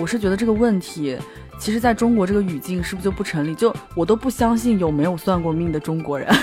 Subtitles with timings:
[0.00, 1.18] 我是觉得这个问题，
[1.58, 3.54] 其实在中国这个语境是不是就不成立？
[3.54, 6.26] 就我都不相信有没有算过命的中国人。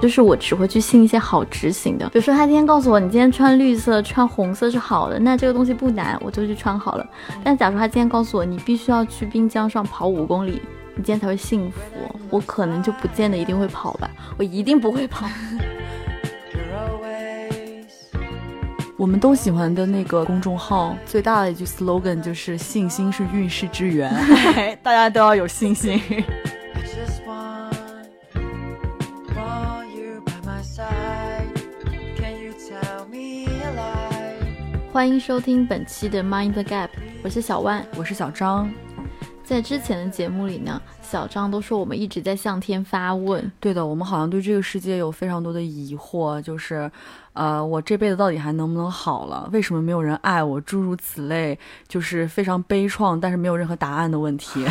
[0.00, 7.04] 就是我只会去信一些好执行的，比如说他今天告诉我你今天穿绿色、穿红色是好的，那这个东西不难，我就去穿好了。
[7.42, 10.62] 但假如他今天告诉我你必须要去滨江上跑五公里，
[10.94, 11.80] 你今天才会幸福，
[12.30, 14.08] 我可能就不见得一定会跑吧，
[14.38, 15.26] 我一定不会跑。
[18.98, 24.12] 我们都喜欢的那个公众号最大的一句 slogan 就是“信心是运势之源”，
[24.82, 26.02] 大家都要有信心。
[34.92, 36.88] 欢迎收听本期的 Mind the Gap，
[37.22, 38.68] 我是小万，我是小张。
[39.44, 43.50] 在之前的节目里呢，小张都说我们一直在向天发问。
[43.60, 46.90] 对的，我们好像对这个世界有非常多的疑惑，就是，
[47.38, 49.48] 呃，我这辈子到底还能不能好了？
[49.52, 50.60] 为什么没有人爱我？
[50.60, 54.66] 诸如此类，就是非常悲怆，但是没有任何答案的问题。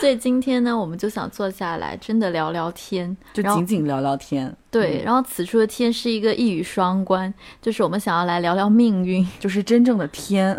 [0.00, 4.52] 所以今天呢，我们就想坐下来，真的聊聊天，就仅仅聊聊天。
[4.72, 10.56] 对，然后此处的天是一个一语双关，就是我们想要来聊聊命运，就是真正的天。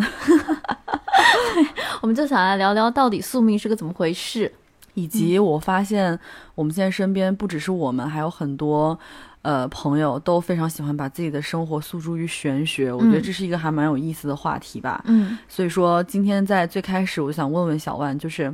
[2.01, 4.49] 我们就想来聊聊到底宿命是个怎么回事，
[4.93, 6.17] 以及我发现
[6.55, 8.97] 我们现在身边不只是我们，还有很多
[9.41, 12.91] 呃朋友都非常喜欢把自己的生活诉诸于玄学。
[12.91, 15.03] 我觉得这是一个还蛮有意思的话题吧。
[15.07, 18.53] 嗯，所以说今天在最开始，我想问问小万，就是。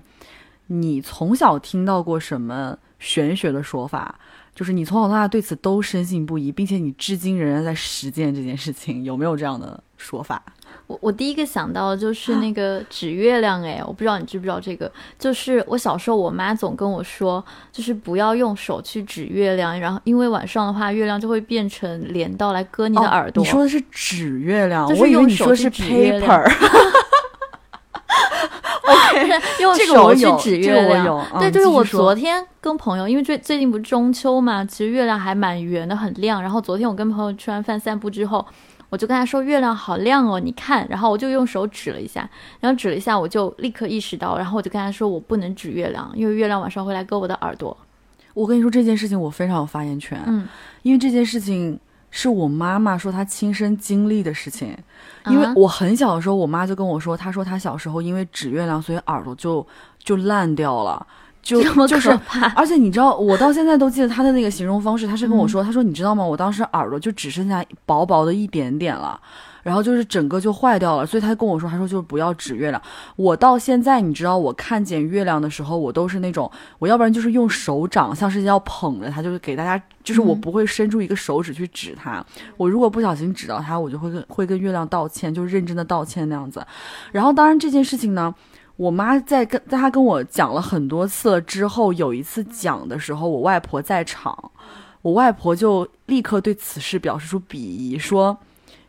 [0.67, 4.17] 你从小听到过什么玄学的说法？
[4.55, 10.41] 就是你从小到大对此都深信不疑，并且你至今仍然在实践这件事情，有没有这样的说法？
[10.87, 14.91] 我我第一个想到的就是那个指月亮，哎，我不知道你知不知道这个？
[15.17, 23.43] 就是我小时候，我妈总跟我说，就是不要用手去指月亮，然后因为晚上的话，月亮就会变成镰刀来割你的耳朵。
[23.43, 26.51] 你说的是指月亮，我以为你说是 paper。
[28.85, 31.25] OK，用手去指月亮。
[31.39, 36.41] 对，就是我昨天跟朋友，因为最最近不是中秋嘛，其实月亮还蛮圆的，很亮。
[36.41, 38.45] 然后昨天我跟朋友吃完饭散步之后，
[38.93, 40.87] 我就跟他说月亮好亮哦，你看。
[40.87, 47.75] 然后我就用手指了一下，然后指了一下，我就立刻意识到，然后我就跟他说我不能指月亮，因为月亮晚上会来割我的耳朵。
[48.35, 50.21] 我跟你说这件事情，我非常有发言权。
[50.27, 50.47] 嗯，
[50.83, 51.79] 因为这件事情。
[52.15, 54.77] 是我妈妈说她亲身经历的事情，
[55.31, 59.65] 因为我很小的时候，我妈就跟我说，她说她小时候因为指月亮，所以耳朵就
[59.97, 61.07] 就烂掉了，
[61.43, 62.09] 就就是，
[62.55, 66.25] 而且你知道，我到现在都记得他的那个形容方式，他是跟我说，他说你知道吗？
[66.25, 69.19] 我当时耳朵就只剩下薄薄的一点点了。
[69.61, 72.81] 然后就是整个就坏掉了，所以他跟我说，他说就是不要指月亮。
[73.15, 82.21] 我到现在，你知道，我看见月亮的时候，我都是那种，我要不然就是用手掌，像是要捧着它，就是给大家，就是我不会伸出一个手指去指它。
[82.57, 86.61] 我如果不小心指到它，我就会跟会跟月亮道歉，就认真的道歉那样子。
[87.13, 88.35] 然后当然这件事情呢，
[88.75, 94.51] 我妈在跟在她跟我讲了很多次了之后，有一次讲的时候，我外婆在场，
[95.01, 98.37] 我外婆就立刻对此事表示出鄙夷，说。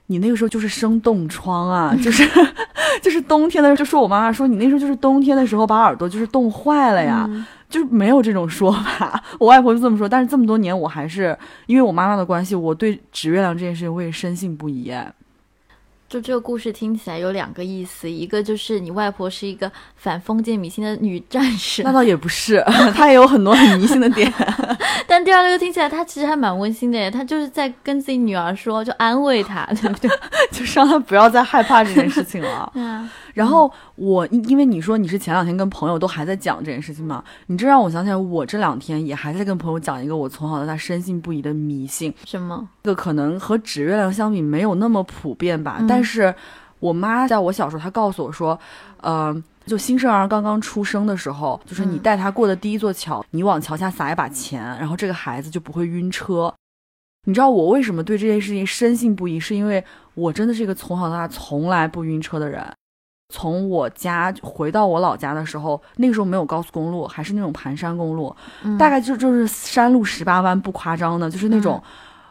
[0.09, 2.29] 你那个时候就是生冻疮啊，就是
[3.01, 7.27] 就是冬天的时候，就说我妈妈说你那时候就是冬天的时候把耳朵就是冻坏了呀，
[7.71, 9.25] 就是没有这种说法。
[9.41, 11.35] 我外婆就这么说，但是这么多年我还是
[11.65, 14.93] 因为我妈妈的关系，我对指月亮这件事情我也深信不疑。
[16.15, 22.63] 就这个故事听起来有两个意思，一个就是你外婆是一个反封建迷信的女战士，那倒也不是，
[22.95, 24.33] 她也有很多很迷信的点。
[25.09, 30.09] 但第二个就听起来她其实还蛮温馨的耶，她就是在跟自己女儿说，就安慰她，对不对？
[30.53, 32.73] 就是让她不要再害怕这件事情了。
[33.35, 42.15] 然后我因为你说你是前两天跟朋友都还在讲这件事情嘛，你这让我想起来，我这两天也还在跟朋友讲一个我从小到大深信不疑的迷信。
[42.25, 42.67] 什么？
[42.85, 46.35] 这个可能和指月亮相比没有那么普遍吧，但是
[46.79, 48.59] 我妈在我小时候，她告诉我说，
[49.01, 49.35] 呃，
[49.67, 56.55] 就新生儿刚刚出生的时候，就是你带他过的第一座桥，你往桥下撒一把钱，然后这个孩子就不会晕车。
[57.27, 59.41] 你知道我为什么对这件事情深信不疑？
[59.41, 59.83] 是因为
[60.13, 62.63] 我真的是一个从小到大从来不晕车的人。
[63.31, 68.35] 从我家回到我老家的时候，那个时候没有高速公路，还是那种盘山公路，
[68.79, 71.83] 大概就就是山路十八弯，不夸张的，就是那种，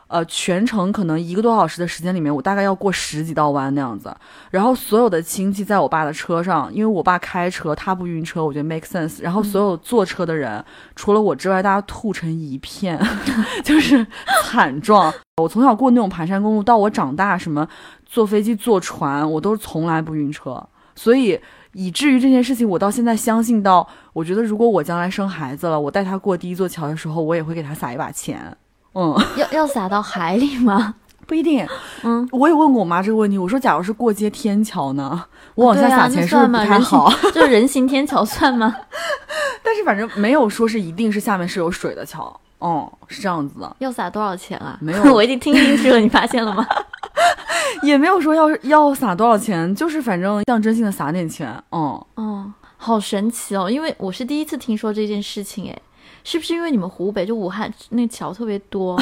[0.08, 4.16] 呃，全程可能一个多小时的时间里面，我大概要过十几道弯那样子。
[4.52, 9.22] 然后所有的亲戚在我爸的车上，因为我爸开车，他不晕车，我觉得 make sense。
[9.22, 10.64] 然后所有坐车的人，
[10.96, 12.98] 除了我之外，大家吐成一片，
[13.64, 14.06] 就是
[14.44, 15.12] 惨状。
[15.42, 17.68] 我从小过那种盘山公路，到我长大，什么
[18.06, 20.64] 坐飞机、坐船，我都从来不晕车。
[20.96, 21.40] 所以
[21.74, 28.56] 以至于这件事情，我到现在相信到，我觉得如果我将来生孩子了，我带他过第一座桥的时候，我也会给他撒一把钱。
[28.94, 30.96] 嗯，要要撒到海里吗？
[31.26, 31.66] 不一定。
[32.04, 35.24] 嗯，我也问过我妈这个问题，我说假如是过街天桥呢，
[35.56, 37.10] 我往下撒钱是不是不太好？
[37.34, 38.76] 就是人行天桥算吗？
[39.64, 44.78] 但是反正没有说是一定是下面是有水的桥，哦，是这样子的，要撒多少钱啊？
[44.82, 46.66] 没有 我已经听进去了，你发现了吗？
[47.84, 52.02] 也没有说要要撒多少钱，就是反正象征性的撒点钱，嗯。
[52.16, 53.70] 哦，好神奇哦！
[53.70, 55.78] 因为我是第一次听说这件事情，哎，
[56.24, 58.98] 是不是因为你们湖北就武汉那桥特别多？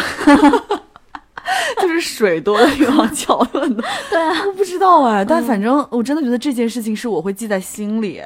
[1.80, 3.84] 就是水多的地方桥很多。
[4.10, 8.22] 对啊，我不知道哎，但反正我真的觉得这件事情是我会记在心里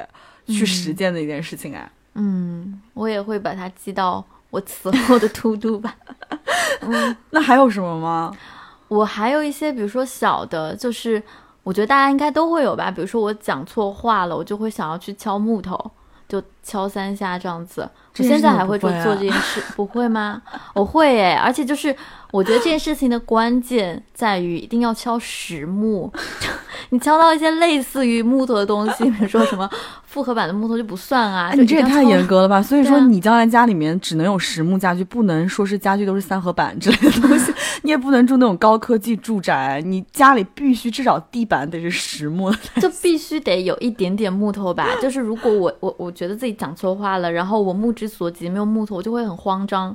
[0.46, 1.90] 去实践的一件事情哎。
[2.14, 5.94] 嗯，我也会把它记到我此后的 to do 吧。
[6.80, 8.32] 嗯，那还有什么吗？
[8.88, 11.22] 我还有一些，比如说小的，就是
[11.62, 12.90] 我觉得大家应该都会有吧。
[12.90, 15.90] 比如说我讲错话了，我就会想要去敲木头，
[16.28, 17.88] 就敲三下这样子。
[18.18, 20.42] 我现在还会做做这件事， 不会吗？
[20.74, 21.94] 我会诶，而且就是
[22.30, 26.10] 我觉得这件事情的关键在于一定要敲实木。
[26.90, 29.68] 你敲到一些类似于木头的东西，比如说什么
[30.04, 31.50] 复合板的木头就不算啊。
[31.52, 32.42] 哎，你这也太严格。
[32.42, 32.62] 了吧！
[32.62, 37.52] 所以说你将来家里面只能有实木家具，不能说是家具都是三合板之类的东西，
[37.82, 42.56] 你也不能住那种高科技住宅，你家里必须至少地板得是实木的。
[42.80, 44.88] 就必须得有一点点木头吧。
[45.02, 49.94] 就是如果我我我觉得自己讲错话了，然后我目之所及没有木头，我就会很慌张。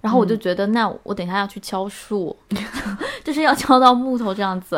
[0.00, 2.36] 然后我就觉得，那我等一下要去敲树，
[3.24, 4.76] 就是要敲到木头这样子。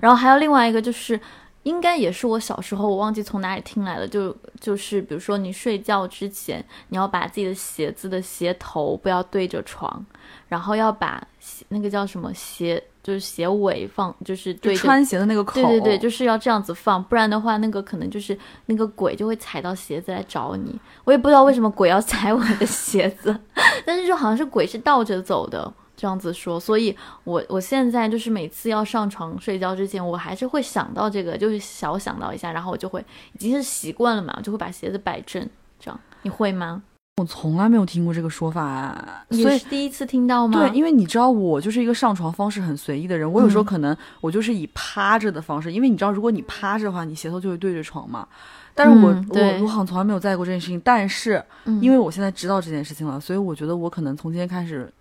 [0.00, 1.20] 然后还有另外一个就是。
[1.64, 10.04] 应该也是我小时候，我忘记从哪里听来的，就就是比如说你睡觉之前，你要把自己的鞋子的鞋头不要对着床，
[10.46, 18.36] 然后要把鞋那个叫什么鞋，就是鞋尾放，就是对着穿鞋的那个口，对对对，就是要这样子放，不然的话，那个可能就是
[18.66, 20.80] 那个鬼就会踩到鞋子来找你。
[21.04, 23.38] 我也不知道为什么鬼要 踩我的鞋子，
[23.84, 26.58] 但是就好像是鬼是倒着走的，这样子说。
[26.58, 33.04] 所以我我现在就是每次要上床睡觉之前，我还是会想到这个，就是小想到一下，然后我就会
[33.34, 35.46] 已经是习惯了嘛，我就会把鞋子摆正。
[35.78, 36.82] 这样你会吗？
[37.16, 40.58] 我从来没有听过这个说法啊，所也以是第一次听到吗？
[40.58, 48.26] 对，因为你知道我就是一个上床方式很随意的人，我有时候嗯可能我就是以趴着的方式，因为你知道，如果你趴着的话，你鞋头就会对着床嘛。
[48.74, 54.92] 但是我、嗯我我好像从来没有在意过这件事情，但是嗯因为我现在知道这件事情了，所以我觉得我可能从今天开始。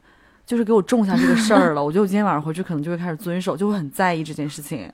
[0.45, 4.91] 就是给我种下这个事儿了， 我觉得我今天晚上回去可能就会开始遵守，就会很在意这件事情。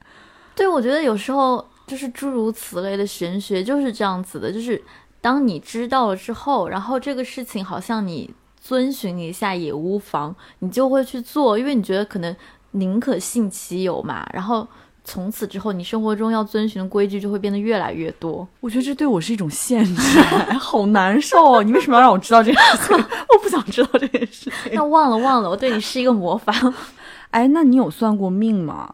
[0.54, 4.80] 对，我觉得有时候就是诸如此类的玄学就是这样子的，就是
[5.22, 8.30] 当你知道了之后，然后这个事情好像你
[8.62, 12.36] 遵循一下也无妨，你就会去做，因为你觉得可能
[12.72, 14.68] 宁可信其有嘛，然后
[15.04, 18.48] 从此之后，你生活中要遵循的规矩就会变得越来越多。
[18.60, 20.20] 我觉得这对我是一种限制，
[20.60, 21.64] 好难受哦！
[21.64, 22.96] 你为什么要让我知道这件事情？
[23.30, 24.72] 我不想知道这件事情。
[24.74, 26.54] 那忘了忘了，我对你施一个魔法。
[27.32, 28.94] 哎，那你有算过命吗？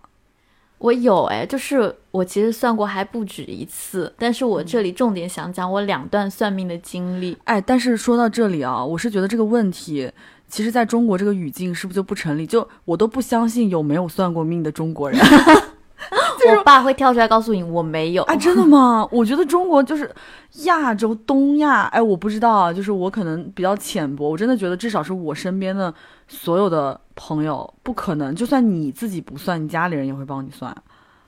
[0.77, 7.38] 我有哎，就是我其实算过还不止一次，但是我这里重点想讲我两段算命的经历。
[7.45, 10.12] 哎，但是说到这里啊，我是觉得这个问题，
[10.48, 12.45] 其实在中国这个语境是不是就不成立？
[12.45, 15.19] 就我都不相信有没有算过命的中国人
[16.48, 18.36] 我爸会跳出来告诉你我没有啊！
[18.36, 19.08] 真的吗？
[19.12, 20.10] 我觉得中国就是
[20.64, 25.94] 亚洲、东亚，哎，我不知道啊，就是我可能比较浅薄，我真的觉得至少是我身边的
[26.28, 30.75] 所有的朋友，不可能，就算你自己不算，你家里人也会帮你算。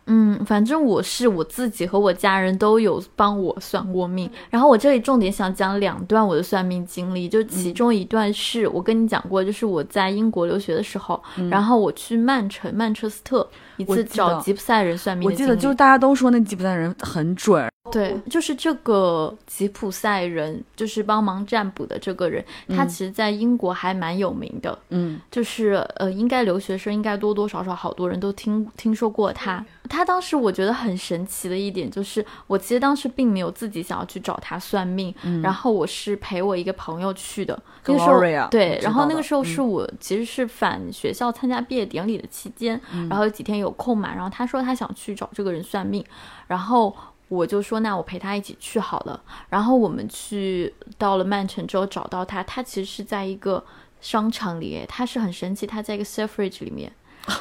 [0.07, 4.29] 嗯，反正我是我自己和我家人都有帮我算过命。
[4.49, 15.49] 然后我这里重点想讲两段我的算命经历，就其中一段是我跟你讲过，就是我在英国留学的时候，然后我去曼城、曼彻斯特一次找吉普赛人算命我的经历。
[15.49, 24.77] 记得就是大家都说那吉普赛人很准，对，就是这个吉普赛人，就是帮忙占卜的这个人，他嗯其实在英国还蛮有名的。
[24.89, 29.63] 嗯就是呃，应该留学生应该多多少少好多人都听听说过他。
[29.89, 37.57] 他当时我觉得很神奇的一点就是，我其实当时并没有自己想要去找他算命，嗯然后我是陪我一个朋友去的。
[37.85, 46.03] 那个时候对，然后那个时候是嗯我其实是返学校参加毕业典礼的期间，嗯然后有几天有空嘛，然后他说他想去找这个人算命，
[46.47, 46.95] 然后。
[47.29, 49.19] 我就说，那我陪他一起去好了。
[49.49, 53.63] 然后我们去到了曼城之后，找到他，他其实是在一个
[53.99, 56.91] 商场里，他是很神奇，他在一个 Selfridge 里面，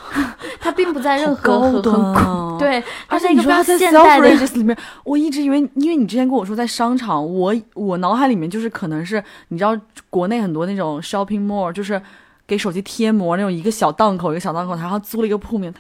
[0.59, 9.79] 他并不在任何高很对，他而且在一个现代的 Selfridges 里面，我一直以为，因为你之前跟我说在商场，我我脑海里面就是可能是你知道
[10.11, 12.01] 国内很多那种 shopping mall，就是
[12.47, 15.73] 给手机贴膜那种一个小档口一个小档口，然后租了一个铺面，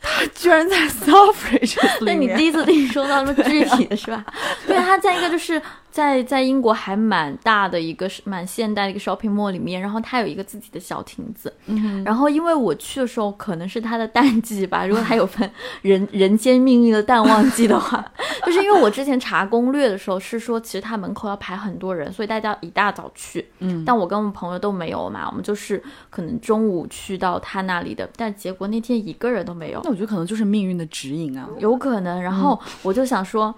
[0.00, 0.76] 他 居然在
[1.06, 1.60] 面。
[2.02, 4.24] 那你第一次听说到那么具体的是吧？
[4.66, 5.60] 对，他在一个就是
[5.90, 11.52] 在在英国还蛮大的一个蛮现代的一个 shopping mall 里面，然后它有一个自己的小亭子。
[11.66, 15.48] 嗯然后因为我去的时候可能是它的淡季吧，如果它有分
[15.82, 18.04] 人人间命运的淡旺季的话，
[18.44, 23.46] 就是因为我之前查攻略的时候是说，其实它门口要排很多人，所以大家一大早去。
[23.60, 29.80] 嗯，但我跟我们朋友都没有嘛，我们就是可能中午去到他那里的，但结果那天一个人都没有。
[29.84, 31.48] 那我觉得可能就是命运的指引啊。
[31.58, 32.22] 有可能。
[32.22, 33.54] 然后我就想说。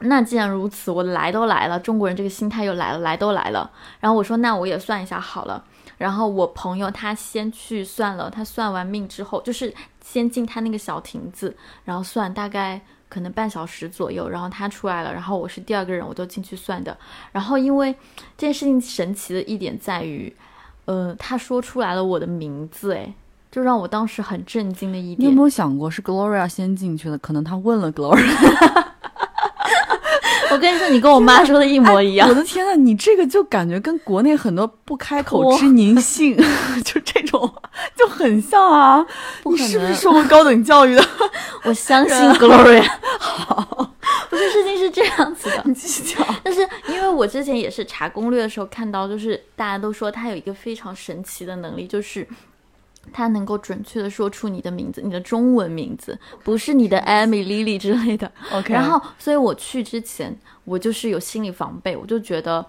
[0.00, 3.70] 那既然如此，我来都来了，中国人这个心态又来了，来都来了。
[3.98, 5.64] 然后我说，那我也算一下好了。
[5.96, 9.72] 然后我朋友他先去算了，他算完命之后，就是
[10.04, 12.78] 先进他那个小亭子，然后算大概
[13.08, 16.94] 可能半小时左右，然后他出来了，然后我是第二个人，我就进去算的。
[17.32, 17.90] 然后因为
[18.36, 20.30] 这件事情神奇的一点在于，
[20.84, 23.14] 呃，他说出来了我的名字，哎，
[23.56, 25.16] 就让我当时很震惊的一点。
[25.18, 27.16] 你有没有想过是 Gloria 先进去的？
[27.16, 28.20] 可能他问了 Gloria。
[30.52, 32.28] 我跟你说，你跟我妈说的一模一样。
[32.28, 36.36] 我的天呐，你这个就感觉跟国内很多不开口之宁性，
[36.84, 37.50] 就这种
[37.96, 39.02] 就很像啊！
[39.46, 41.02] 你是不是受过高等教育的？
[41.64, 42.86] 我相信 Gloria。
[43.18, 43.90] 好，
[44.28, 46.26] 不是事情是这样子的，你继续讲。
[46.44, 52.28] 但是因为我之前也是查攻略的时候看到，就是大家都说他有一个非常神奇的能力，就是。
[53.12, 58.30] 他能够准确的说出你的名字，你的中文名字，不是你的 Amy、Lily 之类的。
[58.52, 58.72] OK。
[58.72, 62.64] 然后，所以我去之前，我就是有心理防备，我就觉得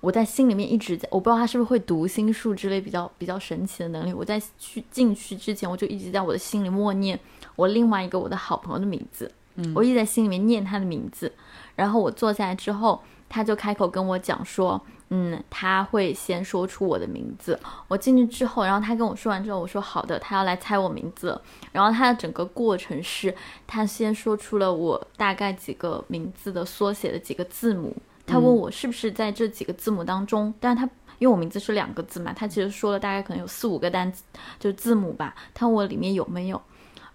[0.00, 4.12] 我在心里面一直在，我不知道他是不是会读心术之类比较比较神奇的能力。
[4.12, 7.18] 我在去进去之前，我就一直在我的心里默念
[7.56, 11.30] 我另外一个我的好朋友的名字，嗯，我一直在心里面念他的名字。
[11.76, 14.78] 然后我坐下来之后，他就开口跟我讲说。
[15.12, 17.58] 嗯，他会先说出我的名字。
[17.88, 21.36] 我进去之后，然后他跟我说完之后，我说好的，他要来猜我名字。
[21.72, 23.34] 然后他的整个过程是，
[23.66, 27.92] 他先说出了我大概几个名字的缩写的几个字母。
[28.24, 34.22] 他问我是不是在这几个字母当中，但是他因为我名字是两个字嘛，他其实说了大概可能有四五个单词，
[34.60, 35.34] 就是字母吧。
[35.52, 36.62] 他问我里面有没有，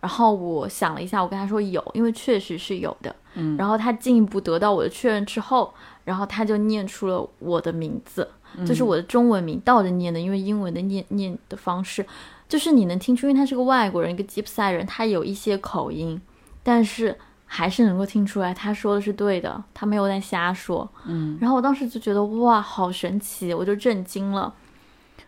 [0.02, 3.16] 然后我想了一下，我跟他说有，因为确实是有的。
[3.36, 5.74] 嗯，然后他进一步得到我的确认之后。
[6.06, 8.26] 然后他就念出了我的名字，
[8.66, 12.06] 就是我的中文名倒着念的，因为英文的念念的方式，
[12.48, 16.22] 就是你能听出，因为他是个外国人，一个吉普赛人，他有一些口音，
[16.62, 20.88] 但是还是能够听出来他说的是对的，他没有在瞎说。
[21.08, 24.54] 嗯，然后我当时就觉得哇，好神奇，我就震惊了。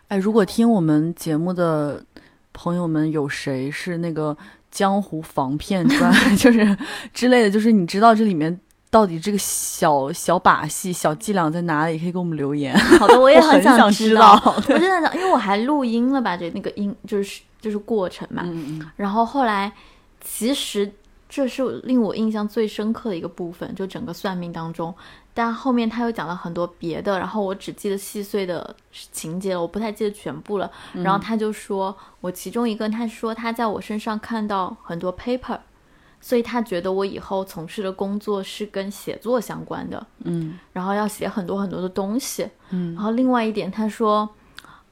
[0.10, 2.06] 哎，如果听我们节目的
[2.54, 4.38] 朋友们有谁是那个
[4.70, 6.78] 江湖防骗专， 就是
[7.12, 8.60] 之类的，就是你知道这里面。
[8.90, 12.00] 到底这个小小把戏、小伎俩在哪里？
[12.00, 12.78] 可以给我们留言。
[13.00, 14.42] 好的，我也 很想知道。
[14.46, 16.38] 我真的想，因为我还录音了吧？
[16.38, 18.44] 这那个音就是就是过程嘛。
[18.46, 18.92] 嗯嗯。
[18.96, 19.72] 然后后来，
[20.22, 20.90] 其实
[21.28, 24.94] 这是令我印象最深刻的一个部分，就整个算命当中。
[25.34, 28.76] 但后面他又讲了很多别的，然后我只记得细碎的
[29.12, 30.72] 情节了，我不太记得全部了。
[30.94, 35.60] 然后他就说我其中一个，他说他在我身上看到很多 paper。
[36.28, 44.28] 所以他觉得我以后从事的工作是跟写作相关的，嗯，然后要写很多很多的东西，嗯，然后另外一点，他说，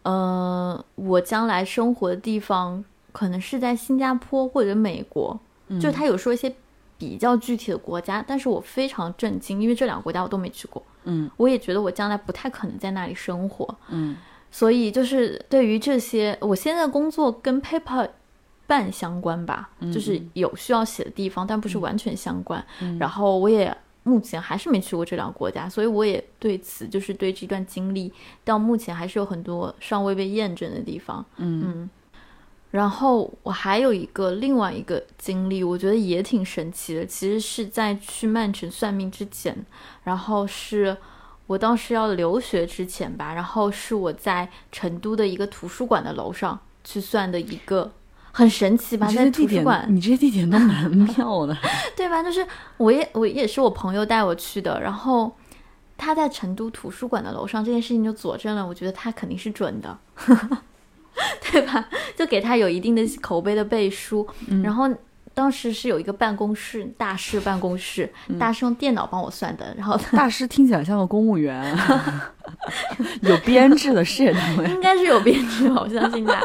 [0.03, 5.37] 呃，我将来生活的地方可能是在新加坡或者美国，
[5.77, 6.55] 就他有说一些
[6.97, 14.15] 比较具体的国家，但是我非常震惊，因为这两个国家我都没去过，嗯，我也觉得我将来不太可能在那里生活，嗯，
[14.49, 18.07] 所以就是对于这些，我现在工作跟 paper。
[18.67, 22.65] 半相关吧，就是有需要写的地方，但不是完全相关。
[22.99, 28.11] 然后我也目前还是没去过这两个国家，所以我也对此就是对这段经历
[28.43, 31.25] 到目前还是有很多尚未被验证的地方。
[31.37, 31.89] 嗯，
[32.71, 37.05] 然后我还有一个另外一个经历，我觉得也挺神奇的。
[37.05, 39.55] 其实是在去曼城算命之前，
[40.03, 40.95] 然后是
[41.47, 47.91] 我当时要留学之前吧，然后是我在成都的一个图书馆的楼上去算的一个。
[48.37, 51.57] 很神奇吧，在图书馆，你这些地点都蛮 妙的，
[51.95, 52.21] 对吧？
[52.21, 55.33] 就是我也我也是我朋友带我去的，然后
[55.97, 59.97] 他在成都图书馆的楼上，这件事情就佐证了，我觉得他肯定是准的，
[61.49, 61.87] 对吧？
[62.17, 64.27] 就给他有一定的口碑的背书，
[64.61, 64.89] 然后。
[65.35, 69.75] 当时是有一个办公室，大师办公室，大师用电脑帮我算的。
[69.77, 71.77] 然后大师听起来像个公务员，
[73.21, 76.41] 有编制的事业单位， 应该是有编制，我相信他。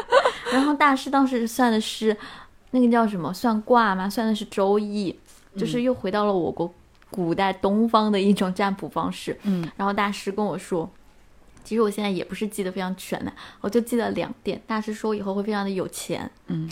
[0.51, 2.15] 然后大师当时算的是
[2.71, 3.33] 那个叫什么？
[3.33, 4.09] 算卦吗？
[4.09, 5.17] 算的是周易，
[5.55, 6.71] 就是又回到了我国
[7.09, 9.39] 古代东方的一种占卜方式。
[9.43, 9.65] 嗯。
[9.77, 10.89] 然后大师跟我说，
[11.63, 13.31] 其实我现在也不是记得非常全的，
[13.61, 14.61] 我就记得两点。
[14.67, 16.29] 大师说以后会非常的有钱。
[16.47, 16.69] 嗯。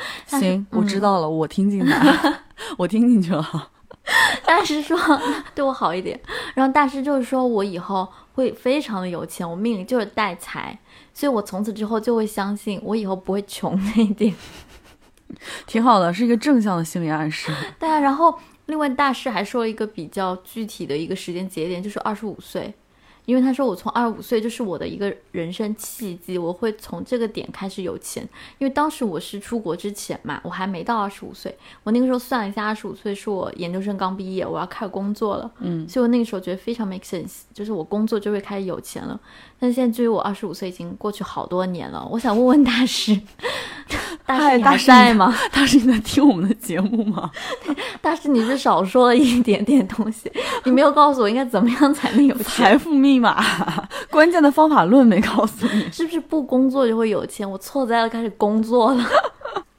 [0.26, 2.42] 行，我知道了，我听进来，
[2.78, 3.70] 我听进去了。
[4.46, 4.98] 大师说
[5.54, 6.18] 对我好一点，
[6.54, 10.78] 然后大师就是说我以后会非常的有钱，我命里就是带财，
[11.12, 14.34] 所以我从此之后就会相信我以后不会穷那一点，
[15.66, 17.52] 挺好的，是一个正向的心理暗示。
[17.78, 18.34] 对啊，然后
[18.66, 22.72] 另外大师还说了一个比较具体的一个时间节点，就是二十五岁。
[23.28, 28.26] 因为他说我从二十五岁就是我的一个人生契机，我会从这个点开始有钱。
[28.56, 31.54] 因为当时我是出国之前嘛，我还没到二十五岁。
[31.84, 35.52] 我那个时候算了一下，二十五岁是我研究生刚毕业，我要开始工作了。
[35.58, 39.20] 嗯，所以我那个时候觉得非常 make sense，就是我工作就会开始有钱了。
[39.60, 43.18] 但现在距离我二十五岁已经过去好多年了，我想问问大师，
[44.24, 45.34] 大师你还在吗？
[45.52, 47.30] 大师你在听我们的节目吗？
[48.00, 50.30] 大师你是少说了一点点东西，
[50.64, 53.42] 你没有告诉我应该怎么样才能有财富密码，
[54.10, 57.50] 关键的方法论没告诉你，是不是不工作就会有钱？
[57.50, 59.04] 我错在了开始工作了。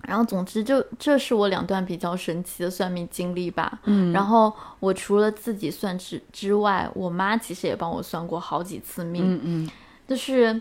[0.10, 3.80] 然后，总之就这是我两段比较神奇的算命经历吧。
[3.84, 9.36] 嗯，然后我除了自己算之之外，我妈其实也帮我算过好几次命。
[9.36, 9.70] 嗯嗯，
[10.08, 10.60] 就是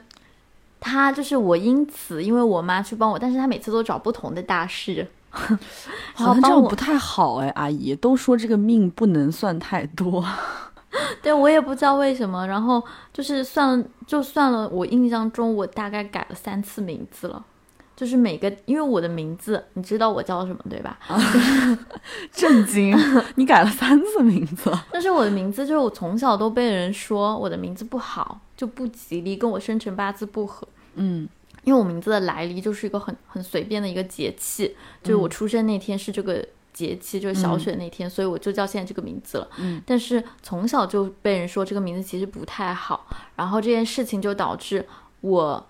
[0.79, 5.07] 她，就是我因此因为我妈去帮我，但是她每次都找不同的大师。
[6.15, 10.25] 好像这样不太好哎，阿姨都说这个命不能算太多。
[11.23, 12.47] 对我也不知道为什么。
[12.47, 14.69] 然后就是算了，就算了。
[14.69, 17.45] 我印象中我大概改了三次名字了。
[17.99, 20.97] 就是每个，因为我的名字，你知道我叫什么对吧？
[22.31, 22.97] 震惊！
[23.35, 24.73] 你改了三次名字。
[24.93, 30.69] 但是我的名字就是我从小都被人说我的名字不好，就不吉利，跟我生辰八字不合。
[30.95, 31.29] 嗯，
[31.65, 39.49] 因为我名字的来历就是一个很很随便的一个节气，就是我出生那天是这个节气，就是小雪那天，所以我就叫现在这个名字了。
[39.59, 44.87] 嗯，但是从小就被人说这个名字其实不太好，然后这件事情就导致
[45.23, 45.67] 我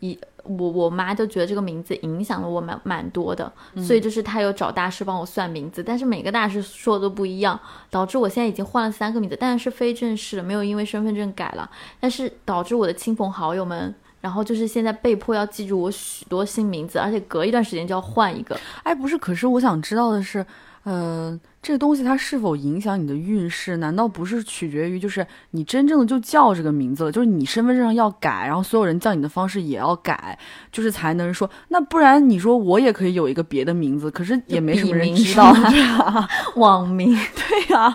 [0.00, 0.18] 一。
[0.44, 7.58] 我我妈就觉得这个名字影响了我蛮蛮多的，所以就是她有找大师帮我算名字，但是每个大师说的都不一样，
[7.90, 18.58] 导致我现在已经换了三个名字，但是非正式的，没有因为身份证改了，但是导致我的亲朋好友们，然后就是现在被迫要记住我许多新名字，而且隔一段时间就要换一个。
[18.82, 20.44] 哎，不是，可是我想知道的是。
[20.88, 23.76] 呃，这个东西它是否影响你的运势？
[23.76, 27.12] 难道不是取决于就是你真正的就叫这个名字了？
[27.12, 30.38] 就是你身份证上要改，然后所有人叫你的方式也要改，
[30.72, 31.50] 就是才能说。
[31.68, 37.94] 那不然你说我也可以有一个别的名字，可是也没什么人知道，对啊， 网名，对呀。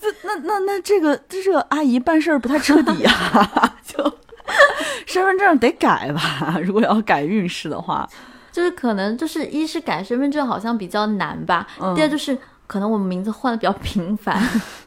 [0.00, 3.98] 这那那那这个这个阿姨办事儿不太彻底啊， 就
[5.06, 6.60] 身份证得改吧？
[6.62, 8.08] 如果要改运势的话。
[8.52, 12.36] 就是可能就是一是改身份证好像比较难吧，第二就是
[12.66, 14.40] 可能我们名字换的比较频繁，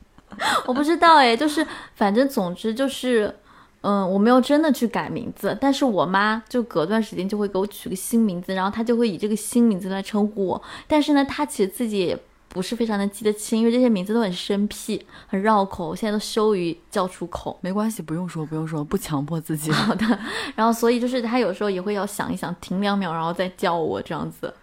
[0.65, 3.35] 我不知道哎，就是反正总之就是，
[3.81, 12.19] 嗯，我没有真的去改名字，但是我妈就隔段时间就会给我取个新名字，然后她就会以这个新名字来称呼我，但是呢，她其实自己也。
[12.55, 17.59] 不是非常能记得清，因为这些名字都很生僻、很绕口，我现在都羞于叫出口。
[17.59, 19.69] 没关系，不用说，不用说，不强迫自己。
[19.75, 20.05] 好的。
[20.55, 24.53] 然后，所以就是他有时候也会要想一想，停两秒，然后再叫我这样子。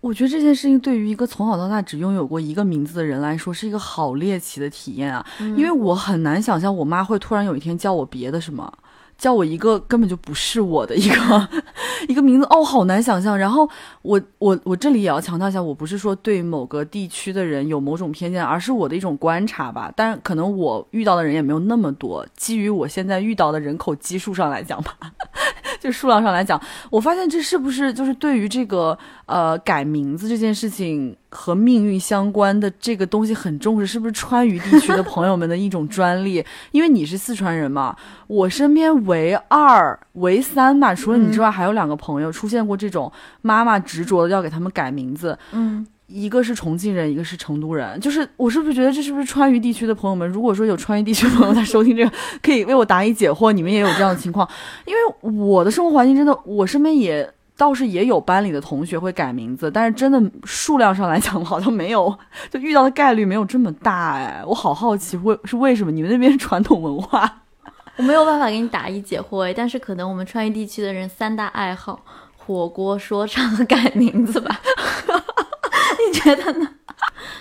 [0.00, 5.24] 我觉得这件事情对于一个从小到大只拥有过一个名字的人来说，是一个好猎奇的体验啊！
[5.38, 8.72] 因为我很难想象我妈会突然有一天叫我别的什么。
[9.20, 11.48] 叫我一个根本就不是我的一个
[12.08, 13.36] 一个名字哦，好难想象。
[13.36, 13.68] 然后
[14.00, 19.92] 我我我这里也要强调一下，我不是说对某个地区的人有某种偏见，而是我的一种观察吧。
[19.94, 24.96] 但可能我遇到的人也没有那么多，基于我现在遇到的人口基数上来讲吧。
[25.78, 26.58] 就数量上来讲，
[26.90, 36.44] 我发现这是不是就是对于这个呃改名字这件事情和命运相关的这个东西很重视，是不是川渝地区的朋友们的一种专利？
[36.72, 43.10] 因为你是四川人嘛，我身边唯二唯三吧，除了你之外，还有两个朋友出现过这种
[43.42, 45.86] 妈妈执着的要给他们改名字，嗯。
[46.12, 50.28] 一个是重庆人，一个是成都人，就是我是不是觉得这是不是川渝地区的朋友们？
[50.28, 52.12] 如果说有川渝地区朋友在收听这个，
[52.42, 53.52] 可以为我答疑解惑。
[53.52, 54.48] 你们也有这样的情况？
[54.86, 62.18] 因为我的生活环境真的，我身边也倒是也有班里的同学会改名字，但是真的数量上来讲，好像没有，
[62.50, 64.14] 就遇到的概率没有这么大。
[64.14, 65.90] 哎，我好好奇，为是为什么？
[65.90, 67.42] 你们那边传统文化，
[67.98, 69.44] 我没有办法给你答疑解惑。
[69.44, 72.00] 哎，但是可能我们川渝地区的人三大爱好：
[72.34, 74.58] 火锅、说唱和改名字吧。
[76.08, 76.66] 你觉得呢？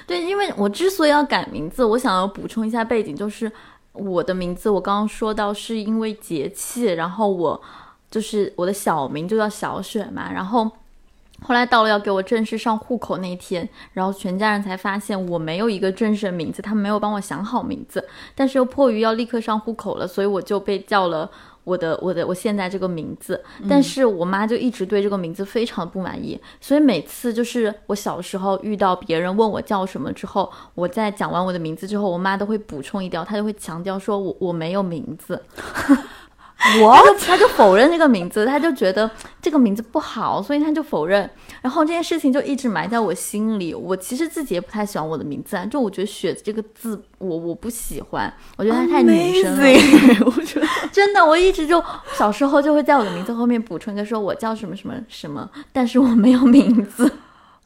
[0.06, 3.50] 对，因为我之所以要改名字，我想要补充一下背景，就是
[3.94, 7.62] 我的名字，我刚刚说到是因为节气，然后我
[8.10, 10.70] 就是我的小名就叫小雪嘛，然后
[11.42, 21.30] 后来到了要给我正式上户口那天，然后全家人才发现我没有一个正式的名字，他们没有帮我想好名字，但是又迫于要立刻上户口了，所以我就被叫了。
[21.66, 35.40] 我的我的我现在这个名字，但是我妈就一直对这个名字非常不满意，所以每次就是我小时候遇到别人问我叫什么之后，我在讲完我的名字之后，我妈都会补充一条，她就会强调说我我没有名字。
[36.84, 39.10] 我他就否认这个名字，他就觉得
[39.42, 41.30] 这个名字不好，所以他就否认。
[41.62, 43.74] 然后这件事情就一直埋在我心里。
[43.74, 49.64] 我其实自己也不太喜欢我的名字啊，就我觉得“雪”这个字，我我不喜欢，我觉得它太女生了。
[50.26, 51.84] 我觉得真的，我一直就
[52.18, 57.10] 小时候就会在我的名字后面补充一个，说我叫什么什么什么，但是我没有名字。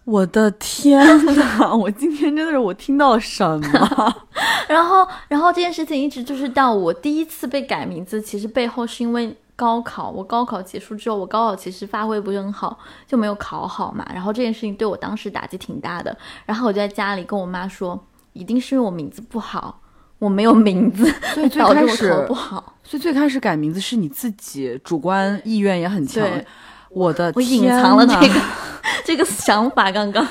[0.06, 1.74] 我的天呐！
[1.76, 4.16] 我今天真的是我听到了什么？
[4.68, 10.10] 然后，然后这件事情一直就是到我第一次被改名字，其实背后是因为高考。
[10.10, 14.06] 我高考结束之后，我高考其实发挥不是很好，就没有考好嘛。
[14.14, 16.16] 然后这件事情对我当时打击挺大的。
[16.46, 17.98] 然后我就在家里跟我妈说，
[18.34, 19.80] 一定是因为我名字不好，
[20.20, 22.74] 我没有名字，所以最开始 不好。
[22.84, 26.28] 所以最开始改名字是你自己主观意愿也很强。
[26.90, 28.42] 我的我隐藏了这个。
[29.04, 30.28] 这个想法刚刚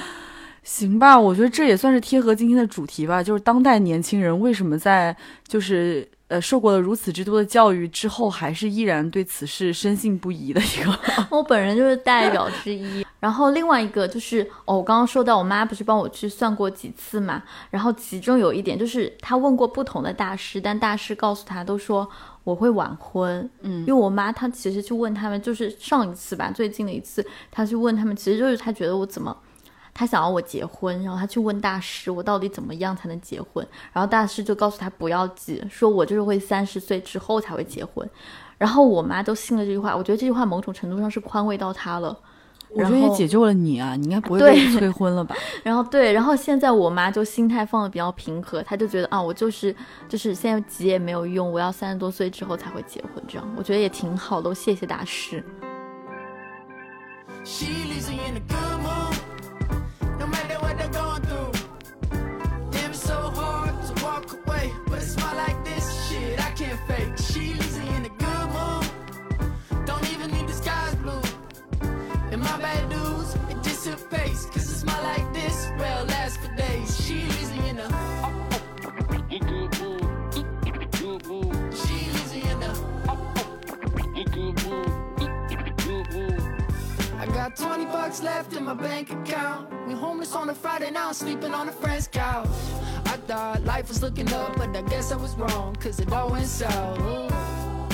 [0.63, 10.97] 行吧，我觉得这也算是贴合今天的主题吧，就是当代年轻人为什么在就是呃受过了如此之多的教育之后，还是依然对此事深信不疑的一个。
[11.31, 22.09] 我本人就是代表之一，然后另外一个就是哦，我刚刚说到我妈不是帮我去算过几次嘛，然后其中有一点就是她问过不同的大师，但大师告诉她都说。
[22.45, 29.37] 我会晚婚，嗯，因为我妈她其实去问他们，就是上一次吧，最近的一次，她去问他们，其实就是她觉得我怎么，
[29.95, 33.67] 她想要我结婚，然后她去问大师，我到底怎么样才能结婚？
[33.93, 38.09] 然后大师就告诉她不要急，说我就是会三十岁之后才会结婚。
[38.59, 42.19] 然后我妈都信了这句话，我觉得这句话某种程度上是宽慰到她了。
[42.75, 43.95] 我觉得也解救了你啊！
[43.97, 45.37] 你应该不会被催婚了吧？
[45.63, 49.75] 然后对，然后现在我妈就心态放的比较平和，她就觉得啊，我就是
[50.09, 54.55] 就是现在急也没有用，我要三十多岁之后才会结婚，这样我觉得也挺好的。
[54.55, 55.45] 谢谢大师。
[74.13, 77.03] Cause a smile like this, will last for days.
[77.03, 77.89] She leaves me in a.
[79.31, 79.39] She
[82.11, 82.63] leaves me in
[87.19, 89.71] I got 20 bucks left in my bank account.
[89.87, 92.49] We homeless on a Friday now, I'm sleeping on a friend's couch.
[93.07, 95.75] I thought life was looking up, but I guess I was wrong.
[95.77, 96.99] Cause it all went south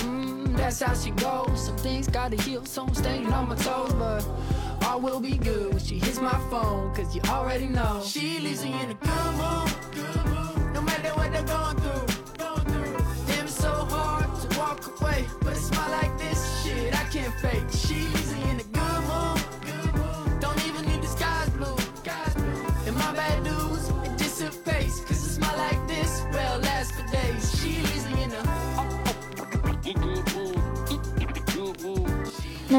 [0.08, 1.66] mm, that's how she goes.
[1.66, 4.24] Some things gotta heal, so I'm staying on my toes, but
[4.84, 8.02] all will be good when she hits my phone, cause you already know.
[8.04, 10.74] She leaves me in a good mood, good mood.
[10.74, 12.06] no matter what they're going through.
[13.26, 17.34] Damn, it's so hard to walk away, but a smile like this, shit, I can't
[17.40, 17.64] fake.
[17.70, 18.27] She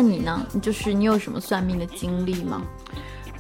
[0.01, 0.47] 那你呢？
[0.61, 2.65] 就是你有什么算命的经历吗？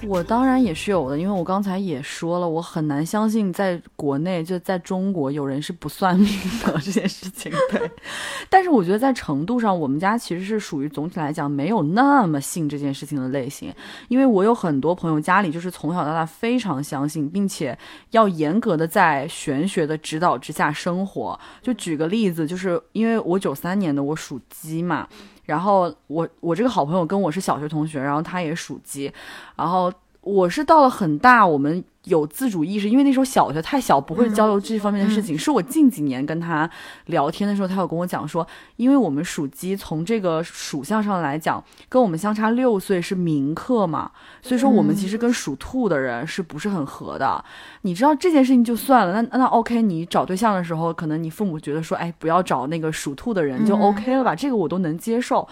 [0.03, 6.27] 我当然也是有的，因为我刚才也说了，我很难相信在国内就在中国有人是不算命
[6.65, 7.49] 的这件事情。
[7.71, 7.89] 对，
[8.49, 13.73] 但是我觉得在程度上，我们家其实是属于总体来讲没有那么信这件事情的类型，
[14.09, 17.77] 因为我有很多朋友家里就是从小到大非常相信，并且
[18.11, 21.39] 要严格的在玄学的指导之下生活。
[21.61, 25.07] 就举个例子，就是因为我九三年的，我属鸡嘛。
[25.49, 29.11] 然后我我这个好朋友跟我是小学同学，然后他也属鸡，
[29.55, 31.83] 然后我是到了很大，我们。
[32.05, 35.37] 有自主意识，因为那时候小学太小，不会交流这方面的事情。
[35.37, 36.67] 是我近几年跟他
[37.07, 44.09] 聊天的时候，他有跟我讲说，因为我们属鸡，从这个属相上来讲，跟我们相差六岁是冥克嘛，
[44.41, 47.43] 所以说我们其实跟属兔的人是不是很合的？
[47.81, 54.33] 你知道这件事情就算了，那那 OK，你找对象的时候，可能你父母觉得说，哎，不要找那个属兔的人就 OK 了吧？
[54.33, 55.47] 这个我都能接受，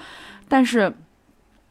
[0.47, 0.91] 但是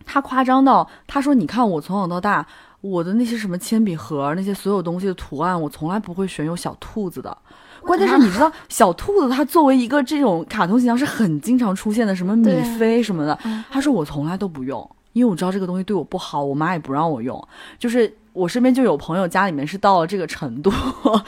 [0.05, 2.47] 他夸张到他说，你看我从小到大。
[2.81, 7.37] 我的那些什么铅笔盒，那些所有东西的图案，我从来不会选有小兔子的。
[7.83, 13.39] 关键是你知道，小兔子它作为一个这种卡通形象是很经常出现的，什么米菲什么的。
[13.71, 17.41] 他说我从来都不用，因为我知道这个东西对我不好，我妈也不让我用。
[17.79, 20.73] 就是我身边就有朋友家里面是到了这个程度，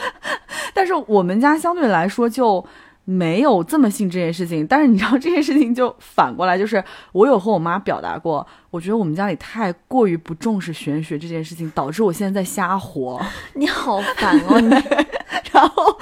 [0.75, 2.65] 但是我们家相对来说就。
[3.11, 13.19] 没有这么信这件事情，但是你知道这件事情就反过来，就是我有和我妈表达过，我觉得我们家里太过于不重视玄学这件事情，导致我现在在瞎活。
[13.55, 14.61] 你好烦哦！
[14.61, 14.69] 你，
[15.53, 15.99] 然后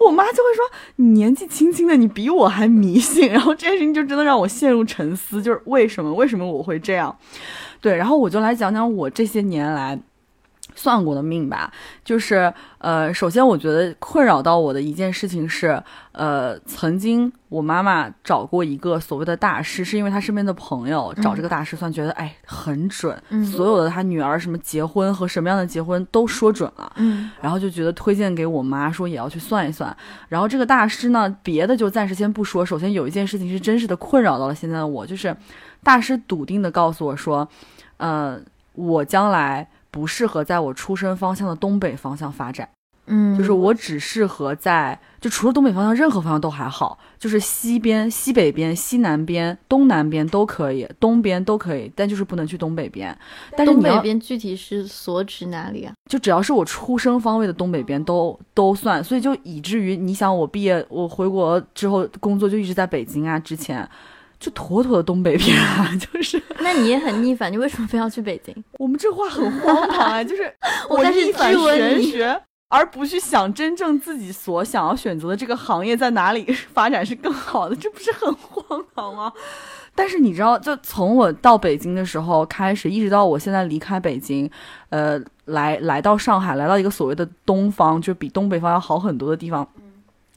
[0.00, 0.64] 我妈就会说
[0.96, 3.30] 你年纪轻轻的，你比我还迷信。
[3.30, 6.14] 然后这件事情就真的让我陷入沉思，就是为什么？
[6.14, 7.14] 为什么我会这样？
[7.82, 9.98] 对，然后我就来讲讲我这些年来。
[10.76, 11.72] 算过的命吧，
[12.04, 29.96] 就是呃，首先我觉得困扰到我的一件事情是，呃，曾经我妈妈找过一个所谓的大师，是因为她身边的朋友找这个大师算，觉得哎很准，所有的她女儿什么结婚和什么样的结婚都说准了，嗯，然后就觉得推荐给我妈说也要去算一算，
[30.28, 35.34] 然后这个大师呢，别的就暂时先不说，首先有一件事情是真实的困扰到了现在的我，就是
[35.82, 37.48] 大师笃定的告诉我说，
[37.96, 38.38] 呃，
[38.74, 39.66] 我将来。
[39.96, 42.68] 不适合在我出生方向的东北方向发展，
[43.06, 53.18] 嗯，就是我只适合在就除了东北方向，任何方向都还好，就是西边、西北边、西南边、东南边都可以，东边都可以，但就是不能去东北边。
[53.56, 55.94] 但是东北边具体是所指哪里啊？
[56.10, 63.88] 就只要是我出生方位的东北边都都算，所以就以至于你想我毕业，我回国之后工作就一直在北京啊，之前。
[64.38, 66.40] 就妥妥的东北片啊， 就是。
[66.60, 68.54] 那你也很逆反，你为什么非要去北京？
[68.78, 70.52] 我们这话很荒唐啊，就是
[70.88, 79.32] 我逆反玄学，而不去想真正自己所想要选择的这个行业在哪里发展是更好的，这不是很荒唐吗？
[79.94, 84.50] 但是你知道，就从我到北京的时候开始，一直到我现在离开北京，
[84.90, 89.66] 呃，来来到上海，来到一个所谓的东方，就比东北方要好很多的地方。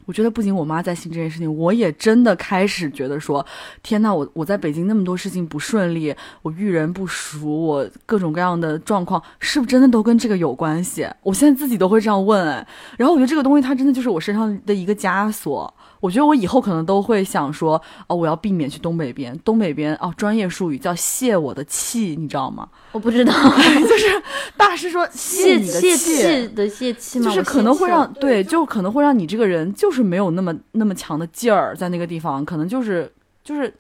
[0.10, 3.45] 我觉得不仅我妈在信这件事情，我也真的开始觉得说，
[3.84, 11.08] 天呐，我我在北京那么多事情不顺利，我遇人不熟，我各种各样的状况，是不是真的都跟这个有关系？
[11.22, 12.67] 我现在自己都会这样问，哎，
[12.98, 15.72] 然后我觉得这个东西它真的就是我身上的一个枷锁。
[16.00, 19.38] 我觉得我以后可能都会想说，哦，我要避免去东北边。
[19.40, 22.68] 东北边哦，专业术语叫泄我的气，你知道吗？
[22.92, 24.24] 我不知道， 就是
[24.56, 27.26] 大师说泄你的气的泄气吗？
[27.26, 33.12] 就是可能会让对，就可能会让你这个人就是没有那么那么强的劲儿在那个地方，可能就是
[33.44, 33.74] 就是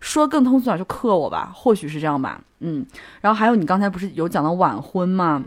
[0.00, 2.40] 说更通俗点就克我吧，或许是这样吧。
[2.60, 2.86] 嗯，
[3.20, 5.44] 然后还有你刚才不是有讲到晚婚吗？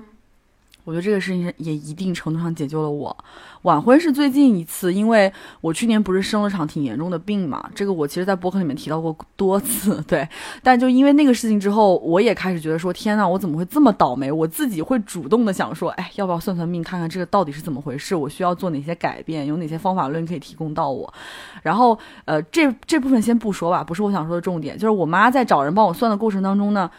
[0.89, 3.15] 我觉得这个事情也一定程度上解救了我。
[3.61, 10.03] 晚婚是最近一次，因为我去年不是生了场挺严重的病嘛，这个我其实，在博客里面提到过多次。
[10.07, 10.27] 对，
[10.63, 14.31] 但就因为那个事情之后，我也开始觉得说，天呐，我怎么会这么倒霉？
[14.31, 18.15] 我自己会主动的想说，哎，要不要算算命，看看这个到底是怎么回事？
[18.15, 19.45] 我需要做哪些改变？
[19.45, 21.13] 有哪些方法论可以提供到我？
[21.61, 26.89] 然后，呃，这这部分先不说吧，不是我想说的重点，就是我妈在找人帮我算的过程当中呢。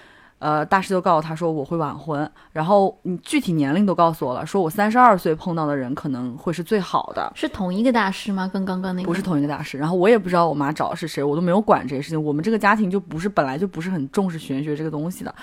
[0.41, 7.31] 呃，大师就告诉他说我会晚婚，然后你具体年龄都告诉我了，说我三十二岁碰到的人可能会是最好的。
[7.37, 8.51] 是同一个大师吗？
[8.53, 9.77] 跟刚刚那个不是同一个大师。
[9.77, 12.25] 然后我也不知道我妈找的是谁，我都没有管这些事情。
[12.25, 15.35] 我们这个家庭就不是本来就不是很重视玄学这个东西的。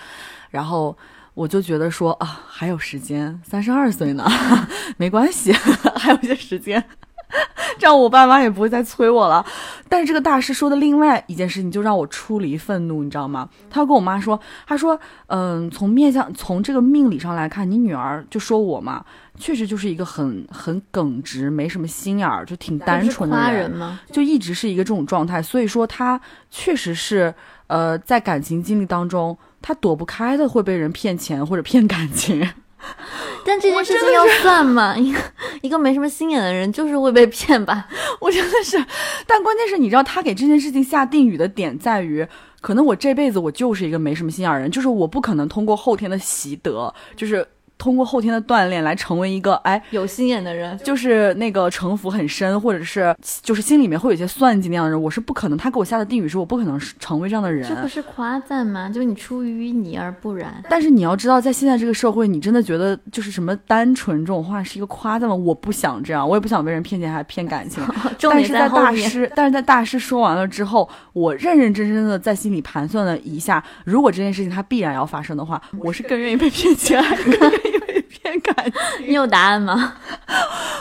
[0.49, 0.97] 然后
[1.35, 4.27] 我就觉得说啊，还有时间，三十二岁呢，
[4.97, 5.53] 没关系，
[5.95, 6.83] 还有一些时间。
[7.77, 9.45] 这样我爸妈也不会再催我了。
[9.89, 13.47] 但是这个大师说的另外一件事情，就让我出离愤怒，你知道吗？
[13.69, 19.05] 他跟我妈说，他说，嗯，从面相，从这个命理上来看，你女儿就说我嘛，
[19.37, 23.99] 确实就是一个很很耿直，没什么心眼儿，就挺单纯的人吗？
[24.11, 25.41] 就一直是一个这种状态。
[25.41, 27.33] 所以说，他确实是，
[27.67, 32.49] 呃，在感情经历当中，他躲不开的会被人骗钱或者骗感情。
[33.45, 34.97] 但这件事情要算吗？
[34.97, 35.19] 一个
[35.61, 37.87] 一个没什么心眼的人就是会被骗吧？
[38.19, 38.77] 我真的是，
[39.25, 42.27] 但关键是你知道他给这件事情下定语的点在于，
[42.61, 47.47] 可能我这辈子我就是一个没什么心眼人，就是我不可能通过后天的习得，就是。
[47.77, 55.57] 通过后天的锻炼来成为一个哎有心眼的人，就是那个城府很深，或者是就是心里面会有些算计那样的人，我是不可能。
[55.57, 57.67] 他给我下的定语是我不可能成为这样的人。
[57.67, 58.89] 这不是夸赞吗？
[58.89, 60.63] 就你出淤泥而不染。
[60.69, 65.35] 但是你要知道，在现在这个社会，你真的觉得就是什么单纯这种话是一个夸赞吗？
[65.35, 67.83] 我不想这样，我也不想被人骗钱还骗感情。
[68.21, 77.01] 但是在大师，但是在大师说完了之后，我认认真真的在心里盘算了一下，如果这件事情它必然要发生的话，我是更愿意被骗钱。
[77.01, 77.66] 还是更愿意。
[78.07, 78.55] 偏感
[78.97, 79.93] 情，你有 答案吗？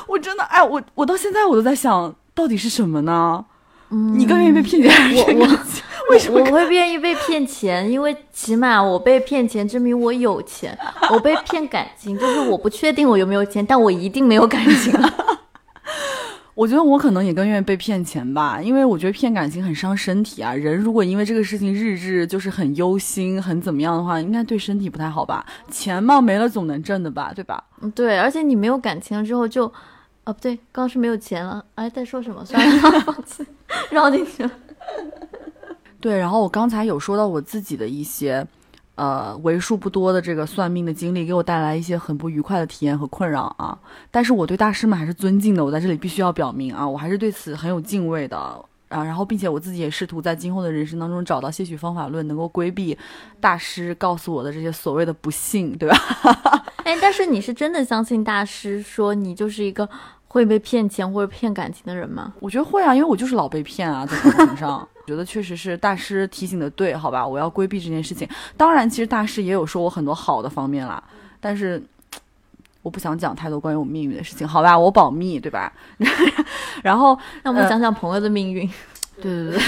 [0.06, 3.44] 我真的哎，我我到现在我都在想到底是什么呢？
[3.90, 5.82] 嗯，你更愿意被骗钱还是骗感情？
[6.10, 7.90] 为什么我会愿意被骗钱？
[7.90, 10.76] 因为起码我被骗钱证明我有钱。
[11.10, 14.92] 我被骗感情就是我不确定我有没有钱，但我一定没有感情。
[16.56, 20.54] 我觉得我可能也更愿意被骗钱吧，因为我觉得骗感情很伤身体啊。
[20.54, 25.44] 人如果因为这个事情日日就是很忧心、很怎么样的话，应该对身体不太好吧？
[25.70, 27.62] 钱嘛没了总能挣的吧，对吧？
[27.82, 28.18] 嗯，对。
[28.18, 29.66] 而且你没有感情了之后就，
[30.24, 31.62] 哦不对，刚刚是没有钱了。
[31.74, 32.42] 哎，在说什么？
[32.42, 33.44] 算了， 放弃，
[33.90, 34.50] 绕进去了。
[36.00, 38.46] 对，然后我刚才有说到我自己的一些。
[38.96, 43.78] 呃，为数不多的这个算命的经历，给我带来一些很不愉快的体验和困扰啊。
[44.10, 49.04] 但是我对大师们还是尊敬的，我在这里必须要表明啊，我还是对此很有敬畏的啊。
[49.04, 52.96] 然后，并且我自己也试图在今后的人生当中找到些许方法论，能够规避
[53.40, 55.96] 大师告诉我的这些所谓的不幸，对吧？
[56.84, 59.88] 哎，但是你是真的相信大师说你就是一个
[60.28, 62.32] 会被骗钱或者骗感情的人吗？
[62.40, 64.78] 我觉得会啊，因为我就是老被骗啊，在感情上。
[64.78, 68.28] 我 觉得确实是大师提醒的对，好吧，我要规避这件事情。
[68.56, 71.02] 当然，其实大师也有说我很多好的方面啦，
[71.40, 71.80] 但是
[72.82, 75.72] 我不想讲太多关于我命运的事情，好吧，我保密，对吧？
[76.82, 78.68] 然后，那我们讲讲朋友的命运。
[79.22, 79.60] 对对对。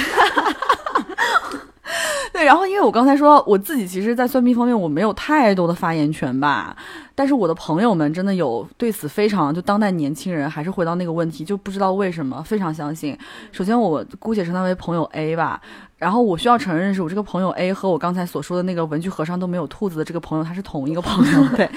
[2.32, 6.76] 对，然后因为我刚才说我自己，其实，在算命方面我没有太多的发言权吧。
[7.14, 13.16] 但是我的朋友们真的有对此非常，就当代年轻人还是回到那个问题，就不知道为什么非常相信。
[13.50, 15.60] 首先，我姑且称他为朋友 A 吧。
[15.96, 21.48] 然后我需要承认是，我这个朋友 A 和我刚才所说的那个文具盒上都没有兔子的这个朋友，他是同一个朋友。
[21.56, 21.68] 对，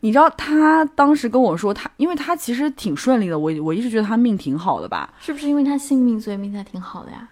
[0.00, 5.12] 你知道他当时跟我说，他因为他其实挺顺利的，我我一直觉得他命挺好的吧？
[5.20, 7.28] 是不是因为他信命，所以命才挺好的呀？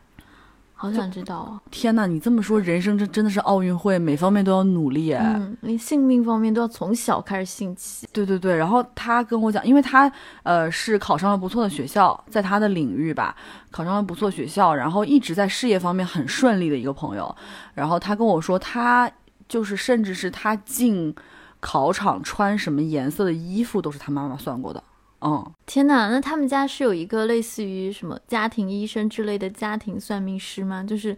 [0.80, 1.60] 好想知道啊！
[1.72, 5.34] 天哪，你这么说，人生这真的是奥运会，每方面都要努力哎。
[5.36, 8.06] 嗯，连性命方面都要从小开始兴起。
[8.12, 10.10] 对对对，然后他跟我讲，因为他
[10.44, 13.34] 呃是考上了不错的学校，在他的领域吧，
[13.72, 17.34] 考上了不错学校，然后一直在事业方面很顺利的一个朋友。
[17.74, 19.10] 然后他跟我说，他
[19.48, 21.12] 就是甚至是他进
[21.58, 24.80] 考场穿什么颜色的衣服，都是他妈妈算过的。
[25.20, 30.84] 嗯，天哪，那他们家是有一个类似于什么家庭医生之类的家庭算命师吗？
[30.84, 31.16] 就是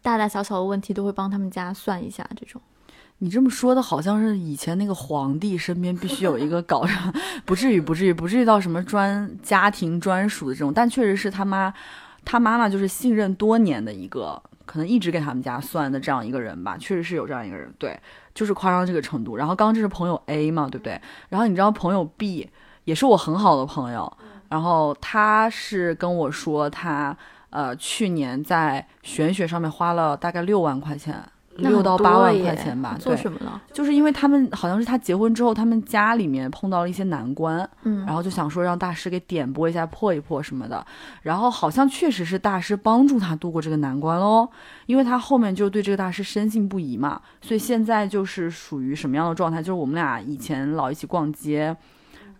[0.00, 2.58] 大大小小的问题都会帮他们家算一下这种。
[3.18, 7.12] 你这么说的好像是以前那个皇帝身边必须有一个搞上，
[7.44, 11.72] 不至于不至于不至于到什么专家庭专属的这种，但确实是他妈
[12.24, 18.00] 他妈妈就是信任多年的一个，可能一直给他们家算的这样一个人吧，确实是有这样一个人，对，
[18.34, 19.36] 就是夸张这个程度。
[19.36, 20.98] 然后刚刚这是朋友 A 嘛，对不对？
[21.28, 22.48] 然后你知道朋友 B。
[22.84, 24.12] 也是我很好的朋友，
[24.48, 27.16] 然后他是跟我说，他
[27.50, 31.22] 呃去年在玄学上面花了大概六万块钱，
[31.56, 32.96] 六到八万块钱吧。
[32.98, 33.60] 做什么了？
[33.72, 40.84] 就是因为他们好像是他结婚之后，他们家里面碰到了一些难关，嗯，然后就想说让大师给点拨一下，破一破什么的。
[41.22, 44.48] 然后好像确实是大师帮助他度过这个难关喽，
[44.86, 49.58] 因为他后面就对这个大师深信不疑嘛，所以现在就是属于什么样的状态？
[49.58, 51.76] 就是我们俩以前老一起逛街。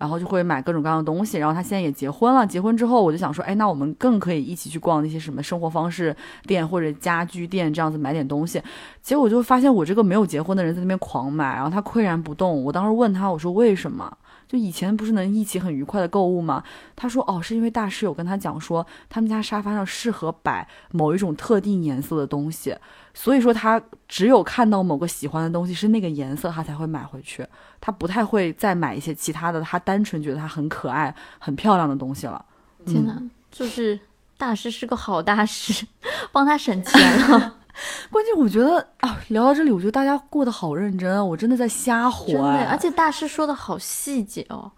[0.02, 2.44] 然后就会买各种各样的东西，然后他现在也结婚了。
[2.44, 6.12] 结婚之后，我就想说，哎，那我们更可以一起去逛那些什么生活方式
[6.44, 8.60] 店或者家居店，这样子买点东西。
[9.00, 12.64] 结果就发现我这个没有结婚的人在那边狂买，然后他岿然不动。
[12.64, 14.12] 我当时问他，我说为什么？
[14.52, 16.62] 就以前不是能一起很愉快的购物吗？
[16.94, 22.76] 他说，哦，是因为大师有跟他讲说，他们家沙发上适合摆某一种特定颜色的东西，
[23.14, 27.46] 所以说他只有看到某个喜欢的东西是那个颜色，他才会买回去。
[27.80, 32.44] 他不太会再买一些其他的，他单纯觉得它很可爱、很漂亮的东西了。
[32.84, 33.18] 天哪，
[33.50, 33.98] 就是
[34.36, 35.86] 大师是个好大师，
[36.30, 37.56] 帮他省钱了。
[38.10, 42.32] 关键我觉得啊，聊到这里，我觉得大家过得好认真啊，我真的在瞎活。
[42.32, 44.70] 真的，而且大师说的好细节哦，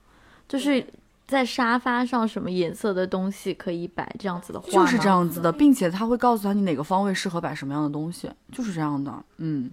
[0.49, 0.87] 就是
[1.27, 9.13] 在沙发上什么颜色的东西可以摆，这样子的话就是这样子的，并且他会告诉他你哪个方位适合摆什么样的东西，就是这样的。
[9.39, 9.71] 嗯。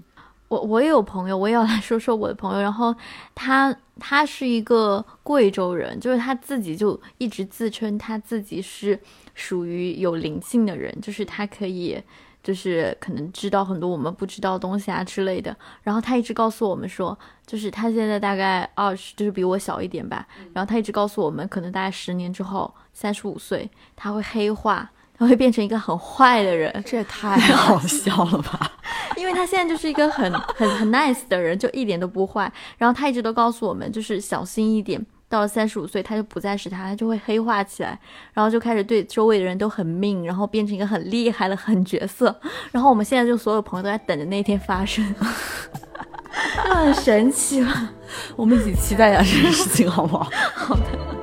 [0.47, 2.61] 我我也有朋友，我也要来说说我的朋友。
[2.61, 2.93] 然后
[3.33, 8.99] 他他是一个贵州人，就是他自己就一直自称他自己是
[9.33, 11.97] 属于有灵性的人，就是他可以
[12.43, 15.55] 就是可能知道很多我们不知道的东西啊之类的。
[15.83, 20.27] 然后他一直告诉我们说，就是他现在大概二十，就是比我小一点吧。
[20.53, 24.89] 然后他一直告诉我们，可能大概十年之后，三十五岁他会黑化。
[25.13, 28.71] 他会变成一个很坏的人，这也太好 笑了吧！
[29.15, 32.51] 因为他现在就是一个很很很 nice 的人，就一点都不坏。
[32.75, 37.97] 然后他一直都告诉我们，就是小心一点，到了三十五岁他就不再是他，他就会黑化起来，
[38.33, 42.37] 然后就开始对周围的人都很命，然后变成一个很厉害的狠角色。
[42.71, 47.93] 然后我们现在就所有朋友都在等着那天发生，就 很神奇了。
[48.35, 50.29] 我们一起期待一下这件事情，好不好？
[50.53, 51.20] 好的。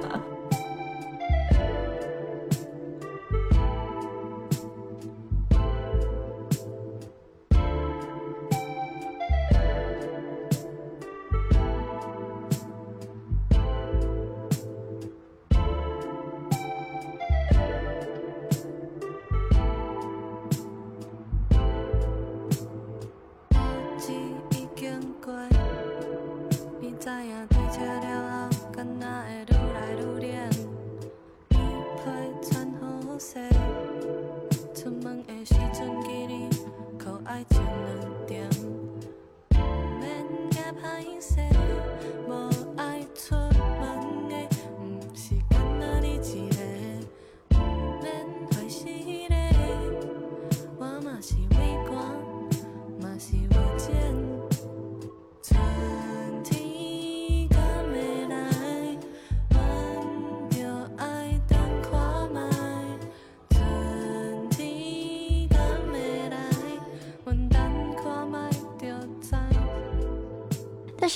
[27.08, 27.48] yang
[28.04, 28.37] 道啊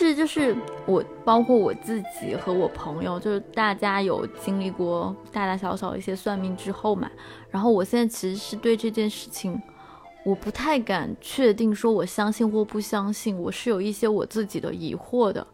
[0.03, 7.11] 是就是我，包括我自己和我朋友，就是大家有经历过大大小小一些算命之后嘛，
[7.51, 9.61] 然后我现在其实是对这件事情，
[10.25, 15.47] 我不太敢确定说我相信或不相信，我是有一些我自己的疑惑的。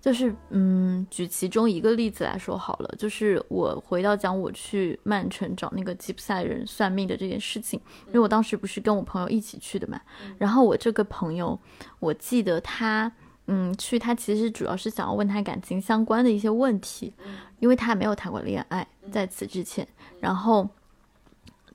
[0.00, 10.00] 就是嗯，举其中一个例子来说好了，就是我回到讲我去曼城找那个吉普赛人算命的这件事情，因为我当时不是跟我朋友一起去的嘛，
[10.38, 11.56] 然后我这个朋友，
[12.00, 13.12] 我记得他
[13.46, 17.12] 嗯去，他其实主要是想要问他感情相关的一些问题，
[17.58, 19.86] 因为他没有谈过恋爱在此之前，
[20.20, 20.68] 然后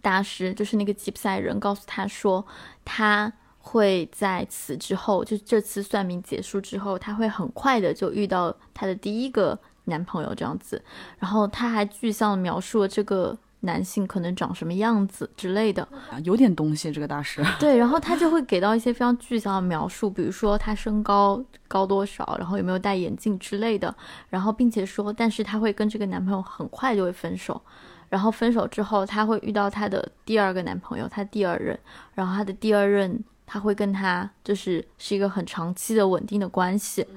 [0.01, 2.45] 大师就是那个吉普赛人告诉他说
[2.83, 3.31] 他。
[3.59, 10.81] 会在此之后，就这次算命结束之后，他会很快的就遇到他的第一个男朋友这样子。
[11.19, 13.37] 然后他还具象描述了这个
[13.67, 15.87] 男性可能长什么样子之类的，
[16.23, 17.45] 有点东西这个大师。
[17.59, 23.95] 对，然后他就会给到一些非常具象的描述，比如说他身高高多少，然后有没有戴眼镜之类的。
[24.29, 27.61] 然后并且说，但是他会跟这个男朋友很快就会分手。
[28.09, 31.77] 然后分手之后，他会遇到他的第二个男朋友，他第二任。
[32.15, 33.23] 然后他的第二任。
[33.49, 37.07] 他会跟他就是是一个很长期的稳定的关系，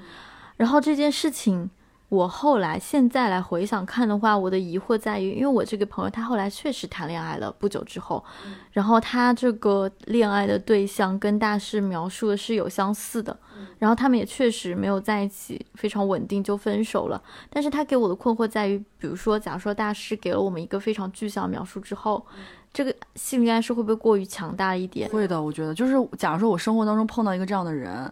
[0.57, 1.69] 然后这件事情
[2.11, 8.23] 我后来现在来回想看的话，我的疑惑在于，因为我这个朋友他后来确实谈恋爱了，不久之后，
[8.73, 13.35] 然后他这个恋爱的对象跟大师描述的是有相似的，
[13.79, 22.27] 然后他们也确实没有在一起非常稳定就分手了，但是他给我的困惑在于，比如说假如说大师给了我们一个非常具象描述之后。
[22.73, 25.11] 这个心理暗示会不会过于强大一点？
[25.11, 28.09] 会的，我觉得就是，假如说我生活当中碰到一个这样的人，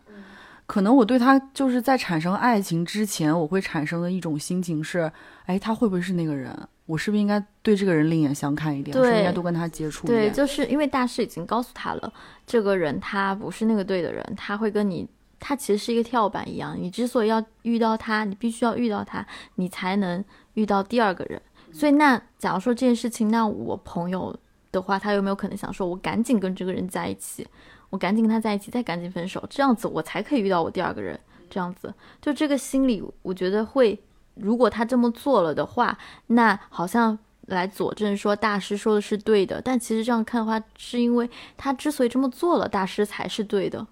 [0.69, 5.11] 可能我对他就是在产生爱情之前，我会产生的一种心情是，
[5.47, 6.55] 哎，他会不会是那个人？
[6.85, 8.95] 我是不是应该对这个人另眼相看一点？
[8.95, 10.25] 是应该多跟他接触一点？
[10.25, 12.13] 对，就是因为大师已经告诉他了，
[12.47, 15.09] 这个人他不是那个对的人，他会跟你，
[15.41, 21.41] 他其实是一个跳板一样，你之所以要遇到他，你必须要遇到他，你才能遇到第二个人。
[21.73, 24.39] 所以那假如说这件事情，那我朋友。
[24.71, 27.45] 的话，他有没有可能想说，我赶紧跟这个人在一起，
[27.91, 31.19] 我赶紧跟他在一起，再赶紧分手，这样子我才可以遇到我第二个人。
[31.51, 33.99] 这样子，就这个心理，我觉得会，
[34.35, 39.59] 如果他这么做了的话，那好像来佐证说大师说的是对的。
[39.63, 43.87] 但其实这样看的话，是因为他之所以这么做了，大师才是对的。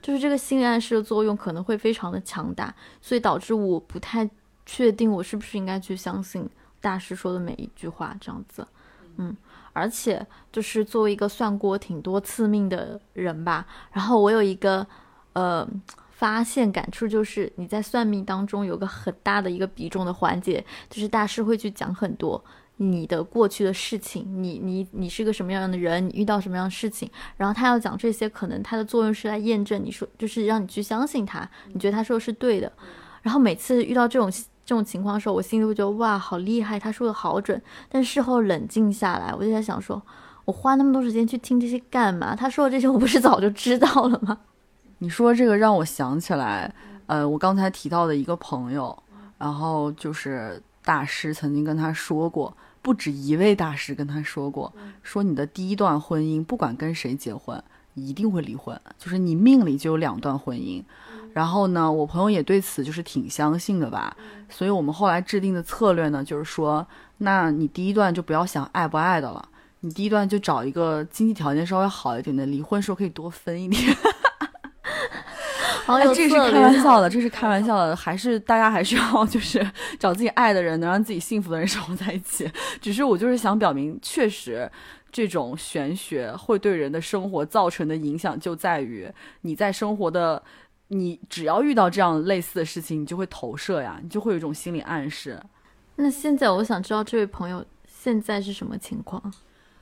[0.00, 4.28] 就是这个心理暗示的作用可能会非常的强大，所以导致我不太
[4.64, 6.48] 确定我是不是应该去相信
[6.80, 8.16] 大师说的每一句话。
[8.18, 8.66] 这样子，
[9.18, 9.36] 嗯。
[9.72, 14.86] 而且就是作为一个算过挺多次命的人吧，然后我有一个
[15.32, 15.66] 呃
[16.10, 22.42] 发现感触，就是你在算命当中有个很大的一个比重的环节，就是大师会去讲很多
[22.76, 32.70] 你的过去的事情，你你你是个什么样的人，你遇到什么样的事情，然后他要讲这些，可能他的作用是来验证你说，就是让你去相信他，你觉得他说的是对的，
[33.22, 34.30] 然后每次遇到这种。
[34.64, 37.60] 这种情况的时候，我心里会觉得哇，好厉害，他说的好准。
[37.88, 40.00] 但事后冷静下来，我就在想，说
[40.44, 42.34] 我花那么多时间去听这些干嘛？
[42.36, 44.38] 他说的这些，我不是早就知道了吗？
[44.98, 46.72] 你说这个让我想起来，
[47.06, 48.96] 呃，我刚才提到的一个朋友，
[49.36, 57.60] 然后就是大师曾经跟他说过，不止一位大师跟他说过，说你的第一段婚姻，不管跟谁结婚，
[57.94, 60.82] 一定会离婚，就是你命里就有两段婚姻。
[61.32, 64.14] 然后呢，我朋友也对此就是挺相信的吧，
[64.50, 66.86] 所以我们后来制定的策略呢，就是说，
[67.18, 69.42] 那你第一段就不要想爱不爱的了，
[69.80, 73.82] 你第一段就找一个经济条件稍微好一点的，离婚时候可以多分一点。
[75.84, 79.66] 好有这是开玩笑的，这是开玩笑的，还是大家还是要就是
[79.98, 82.48] 找自己爱的人，能让自己幸福的人生活在一起。
[82.80, 84.70] 只是我就是想表明，确实
[85.12, 89.08] 这种玄学会对人的生活造成的影响，就在于
[89.42, 90.42] 你在生活的。
[90.88, 95.40] 你只要遇到这样类似的事情，你就会投射呀，你就会有一种心理暗示。
[95.96, 99.32] 那现在我想知道这位朋友现在是什么情况？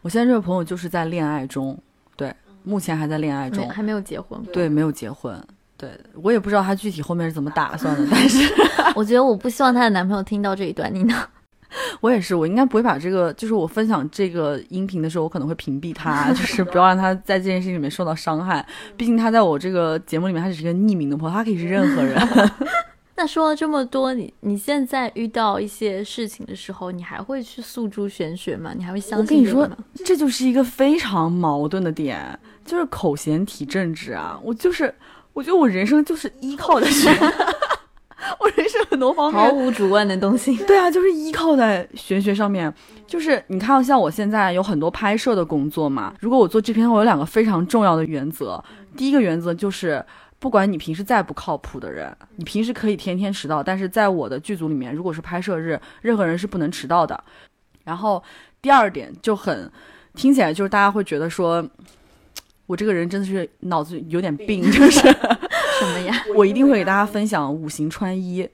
[0.02, 1.76] 我现在这位朋友就是在恋爱中，
[2.14, 4.40] 对，目前还在恋爱中，还没有结婚。
[4.52, 5.36] 对，没有结婚。
[5.76, 8.48] 对我也不知道他具体后面是怎么打算的，但是
[8.94, 11.28] 我觉得我不希望她的男朋友听到这一段，你呢？
[12.00, 18.64] 我也是，我应该不会把这个，就是我分享这个音频的时候，我可能会屏蔽他，就是不要让他在这件事情里面受到伤害。
[18.96, 22.20] 毕竟他在我这个节目里面，他只是一个匿名的朋友，他可以是任何人。
[23.16, 28.72] 那说了这么多，你你现在遇到一些事情的时候，你还会去诉诸玄学吗？
[28.74, 29.18] 你还会相信？
[29.20, 29.68] 我跟你说，
[30.06, 34.40] 这就是一个非常矛盾的点，就是口嫌体正直啊！
[34.42, 34.94] 我就是，
[35.34, 37.10] 我觉得我人生就是依靠的是。
[38.38, 42.72] 我人生很多方面毫无主观的东西，对啊，就是依靠在玄学上面。
[43.06, 48.62] 就是你看，像我现在有很多拍摄的工作嘛，如果我做制片，我有两个非常重要的原则。
[48.96, 50.04] 第一个原则就是
[50.38, 57.20] 不管你平时再不靠谱的人，你平时可以天天迟到，但是在我的剧组里面，如果是拍摄日，任何人是不能迟到的。
[57.82, 58.22] 然后
[58.62, 59.70] 第二点就很
[60.14, 61.66] 听起来就是大家会觉得说，
[62.70, 65.00] 我这个人真的是脑子有点病，就是
[65.80, 66.14] 什么呀？
[66.36, 68.48] 我一定会给大家分享五行穿衣。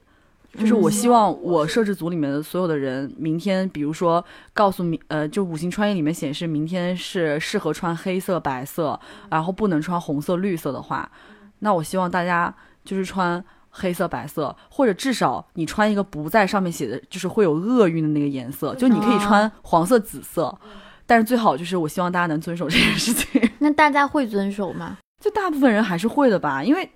[0.57, 8.99] 就是我希望我摄制组里面的所有的人，明天比如说告诉明呃，就五行穿衣里面显示明天是适合穿黑色、白色，
[9.29, 11.07] 然后不能穿红色、绿色的话，
[11.59, 12.51] 那我希望大家
[12.83, 20.57] 就是穿黑色、白色，或者至少你穿一个不在上面写的就是会有厄运的那个颜色，就你可以穿黄色、紫色，
[21.05, 23.46] 但是最好就是我希望大家能遵守这件事情。
[23.67, 24.97] 那大家会遵守吗？
[25.21, 26.89] 就大部分人还是会的吧，因为。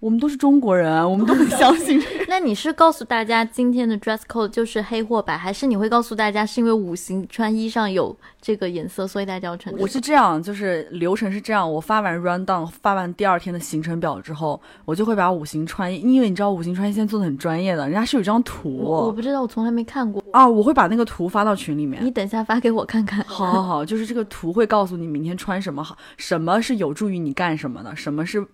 [0.00, 2.00] 我们都是中国人，我们都很相信。
[2.28, 9.74] 那你是告诉大家今天的 dress code 就是黑或白，还是你会告诉大家是因为五行穿衣上有这个颜色，所以大家要穿？
[9.76, 18.76] 我是这样，就是流程是这样：我发完 run down，发完第二天的行程表之后，我就会把五行穿衣，因为你知道五行穿衣现在做的很专业的，人家是有一张图。
[18.76, 20.46] 我不知道，我从来没看过啊！
[20.46, 23.22] 我会把那个图发到群里面，你等一下发给我看看。
[23.26, 28.46] 好好好，就是这个图会告诉你明天穿什么好，什么是有助于你干什么的，什么是。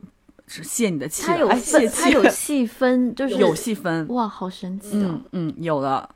[0.47, 5.23] 是泄你的气，他有分，它有细分，就是有细分，哇，好神奇嗯！
[5.33, 6.09] 嗯，有的，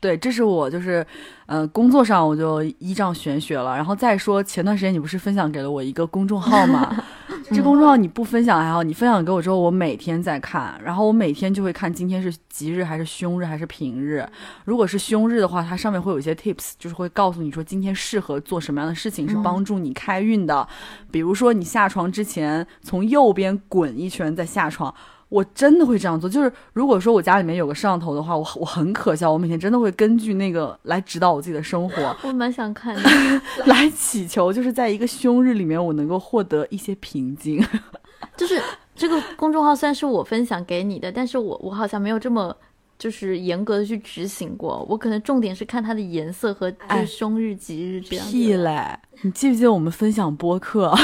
[0.00, 1.04] 对，这是我就是，
[1.46, 3.74] 呃，工作上我就依仗玄学了。
[3.74, 7.04] 然后再说，前段时间你不是分享给了我一个公众号吗？
[7.50, 14.26] 这公众号你不分享还好，你分享给我之后，我每天在看，然后我每天就会看今天是吉日还是凶日还是平日。
[14.64, 20.66] 如果是凶日的话，它上面会有一些 tips，就是会告诉你说今天适合做什么样的事情是帮助你开运的。
[21.10, 24.94] 比如说你下床之前从右边滚一圈再下床。
[25.28, 32.16] 我真的会这样做，就是如果说我家里面有个摄像头的话，我我很可笑，我每天真的会根据那个来指导我自己的生活。
[32.24, 33.02] 我蛮想看的，
[33.66, 37.62] 来祈求，就是在一个凶日里面，我能够获得一些平静。
[38.36, 38.60] 就是
[38.96, 42.56] 这个公众号虽然是我分享给你的，但是我我好像没有这么
[42.98, 44.86] 就是严格的去执行过。
[44.88, 48.26] 我可能重点是看它的颜色和就是凶日吉日这样。
[48.26, 48.98] 屁嘞！
[49.22, 50.94] 你记不记得我们分享播客？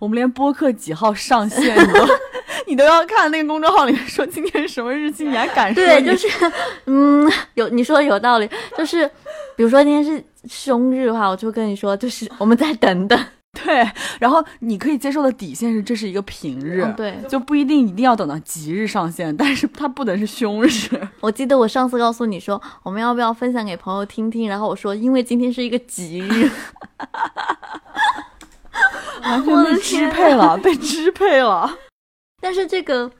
[0.00, 2.06] 我们连播客几号上线都。
[2.70, 5.84] 你都要看那个公众号里面说今天什么日期，你还敢说？
[5.84, 6.28] 对，就是，
[6.86, 8.48] 嗯，有你说的有道理，
[8.78, 9.04] 就是，
[9.56, 13.18] 比如说今天是凶日的话，我就跟你说，就是我们再等等。
[13.64, 13.84] 对，
[14.20, 20.70] 然后你可以接受的底线是这是一个平日，对，就不一定一定要等到吉日上线，但是它不能是凶日。
[21.18, 24.48] 我记得我上次告诉你说，我们要不要分享给朋友听听？
[24.48, 26.48] 然后我说，因为今天是一个吉日，
[29.26, 31.76] 完全被支配了，被支配了。
[32.40, 33.10] 但是这个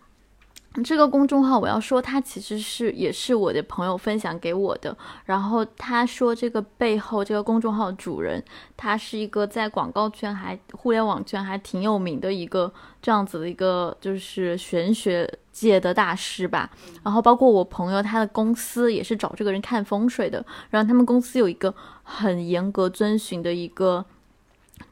[0.84, 4.96] 这个公众号，我要说，它其实是也是我的朋友分享给我的。
[5.24, 8.42] 然后他说，这个背后这个公众号主人，
[8.76, 16.70] 他是一个在广告圈还互联网圈还挺有名的一个这样子的一个就是玄学界的大师吧。
[17.02, 20.46] 然后包括我朋友，他的公司也是找这个人看风水的。
[20.70, 24.04] 然后他们公司有一个很严格遵循的一个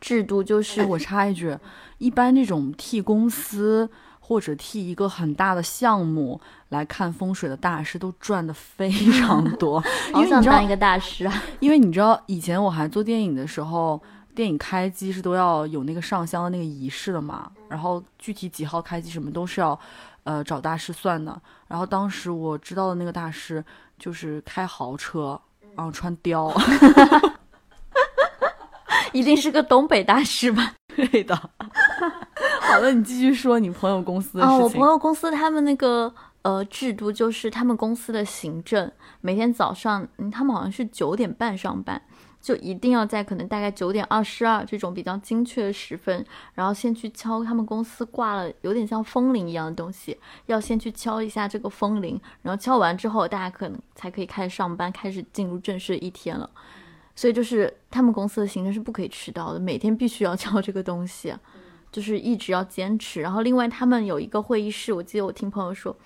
[0.00, 1.56] 制度，就是我插一句，
[1.98, 3.88] 一般这种替公司。
[4.28, 11.42] 或者替一个很大的项目来看风水的大师都赚的非常 多，好想当一个大师啊！
[11.60, 13.98] 因为你知道，以前我还做电影的时候，
[14.34, 19.80] 电影开机是都要有那个上香的那个仪式的嘛，然后具体几号开机什么都是要，
[20.24, 21.40] 呃，找大师算的。
[21.66, 23.64] 然后当时我知道的那个大师
[23.98, 25.40] 就是开豪车，
[25.74, 26.54] 然后穿貂，
[29.14, 30.74] 一定是个东北大师吧？
[30.94, 31.50] 对的。
[32.60, 34.58] 好了，你继续说你朋友公司的事情。
[34.60, 38.90] 我朋友公司他们那个呃制度就是他们公司的行政
[39.20, 42.00] 每天早上，嗯，他们好像是九点半上班，
[42.40, 56.48] 就一定要在可能大概九点二十二这种比较精确的时分，然后先去敲他们公司挂了有点像风铃一样的东西，要先去敲一下这个风铃，然后敲完之后大家可能才可以开始上班，开始进入正式的一天了。
[57.14, 61.34] 所以就是他们公司的行政是不可以迟到的，每天必须要敲这个东西。
[61.90, 65.96] 就是一直要坚持，然后另外他们有一个会议室，我记得我听朋友说，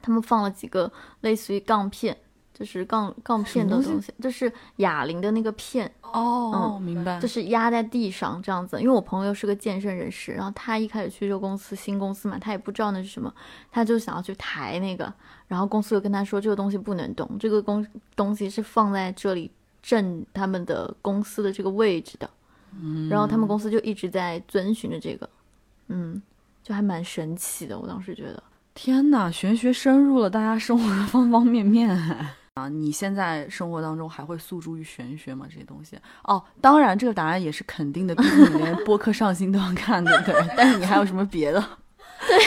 [0.00, 0.90] 他们放了几个
[1.20, 2.16] 类似于杠片，
[2.52, 8.80] 就是杠杠片的东西，就是哑铃的那个片哦，明白，就是压在地上这样子。
[8.80, 13.32] 因为我朋友是个健身人士，然后他一开始去这个公司新公司嘛，他也不知道那是什么，
[13.70, 15.12] 他就想要去抬那个，
[15.48, 17.86] 然后公司又跟他说这个东西不能动，这个公
[18.16, 19.50] 东西是放在这里
[19.82, 22.30] 镇他们的公司的这个位置的。
[23.10, 25.28] 然后他们公司就一直在遵循着这个，
[25.88, 26.20] 嗯，
[26.62, 27.78] 就还蛮神奇的。
[27.78, 28.42] 我当时觉得，
[28.74, 31.90] 天哪，玄学深入了大家生活的方方面面
[32.54, 32.68] 啊！
[32.68, 35.46] 你现在生活当中还会诉诸于玄学吗？
[35.48, 35.98] 这些东西？
[36.22, 40.34] 哦，当然，这个答案也是肯定的，毕竟你连播客上新都要看，对不对？
[40.56, 41.60] 但是你还有什么别的？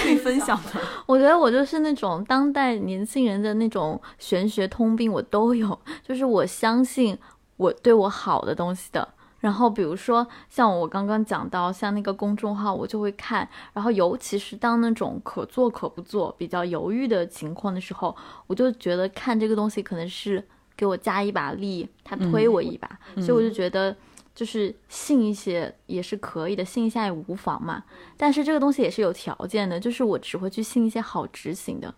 [0.03, 0.82] 可以分享的。
[1.05, 7.15] 我觉得我就是那种当代年轻人的那种玄学通病，我都有，就是我相信
[7.57, 9.07] 我对我好的东西的。
[9.48, 13.48] 然后比如说像我刚刚讲到，像那个公众号，我就会看。
[13.72, 18.14] 然后尤其是当那种可做可不做、比较犹豫的情况的时候，
[18.48, 20.45] 我就觉得看这个东西可能是
[20.76, 23.95] 给我加一把力，他推我一把，所以我就觉得。
[24.38, 27.84] 就是信一些也是可以的，信一下也无妨嘛。
[28.16, 31.91] 但是这个东西也是有条件的，就是我只会去信一些好执行的。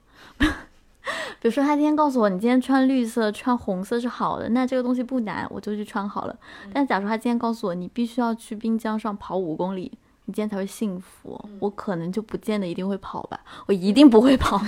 [1.41, 6.35] 比如说他今天告诉我，你今天穿绿色、穿红色是好的，那这个东西不难，我就去穿好了。
[6.73, 9.91] 但假如他今天告诉我，你必须要去滨江上跑五公里，
[10.25, 14.61] 你今天才会幸福，我可能就不见得一定会跑吧，我一定不会跑。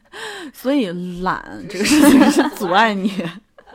[0.52, 0.88] 所以
[1.22, 3.12] 懒这个事情是阻碍你。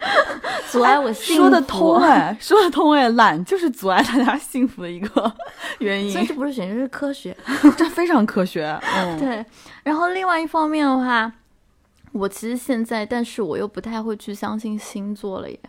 [0.70, 5.32] 阻碍我幸福，说得通哎， 说得通哎，懒就是阻碍大家幸福的一个
[5.80, 6.12] 原因。
[6.12, 7.38] 所以这不是玄学，是科学，
[7.78, 8.78] 这非常科学。
[8.96, 9.46] 嗯，对。
[9.84, 11.32] 然后另外一方面的话，
[12.14, 15.60] 我其实现在，但是我又不太会去相信星座了耶。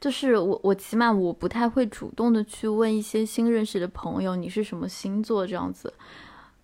[0.00, 5.92] 就是我，我起码我不太会主动的去问一些新认识的朋友，你是什么星座这样子。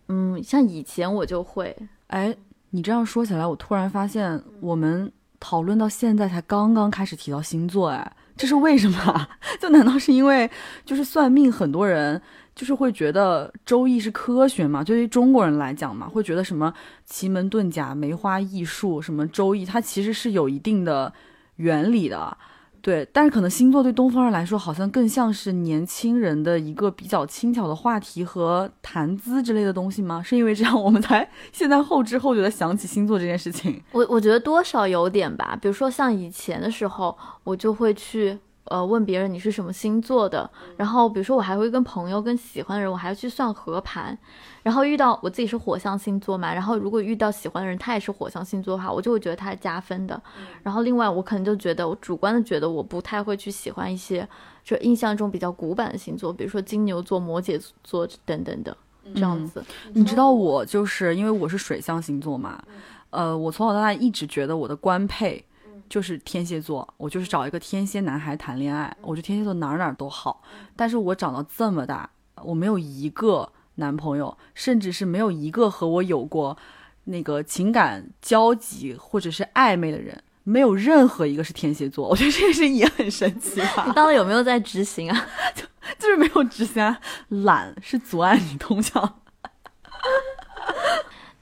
[0.09, 1.77] 嗯，像以前我就会。
[2.07, 2.35] 哎，
[2.71, 5.13] 你这样说起来，我突然发现我们。
[5.43, 9.29] 讨论到现在才刚刚开始提到星座，哎，这是为什么？
[9.59, 10.51] 就难道是因为
[10.85, 12.21] 就是算命，很多人
[12.61, 14.85] 就是会觉得周易是科学嘛？
[14.85, 16.71] 对于中国人来讲嘛，会觉得什么
[17.07, 21.11] 奇门遁甲、梅花易数，什么周易，它其实是有一定的
[21.57, 22.37] 原理的。
[22.83, 30.23] 对，但是可能星座对东方人来说，好像更像是年轻人的一个比较轻巧的话题和谈资之类的东西吗？
[30.23, 33.83] 是因为这样，我们才现在后知后觉的想起星座这件事情。
[33.93, 38.39] 我我觉得多少有点吧，比如说像以前的时候，我就会去。
[38.65, 44.17] 呃，问别人你是什么星座的，然后比如说我还会跟朋友、跟喜欢的人，我还要去算合盘，
[44.63, 50.23] 然后遇到我自己是火象星座嘛，然后如果遇到喜欢的人，他也是火象星座的话，我就会觉得他是加分的。
[50.63, 54.29] 然后另外我可能就觉得，我主观的觉得我不太会去喜欢一些
[54.63, 58.77] 就印象中比较古板的星座，比如说金牛座、摩羯座等等的
[59.15, 59.65] 这样子。
[59.95, 62.63] 你知道我就是因为我是水象星座嘛，
[63.11, 65.45] 呃，我从小到大一直觉得我的官配。
[65.91, 68.97] 就是天蝎座，我就是找一个天蝎男孩谈恋爱。
[69.03, 70.41] 我觉得天蝎座哪哪都好，
[70.76, 72.09] 但是我长到这么大，
[72.45, 76.57] 我没有一个男朋友，甚至是没有一个和我有过
[77.05, 82.09] 那个情感交集或者是暧昧的人，没有任何一个是天蝎座。
[82.09, 83.84] 我觉得这件事也很神奇吧？
[83.88, 85.26] 你到底有没有在执行啊？
[85.57, 85.64] 就
[85.99, 86.97] 就是没有执行，
[87.28, 89.20] 懒是阻碍你通向。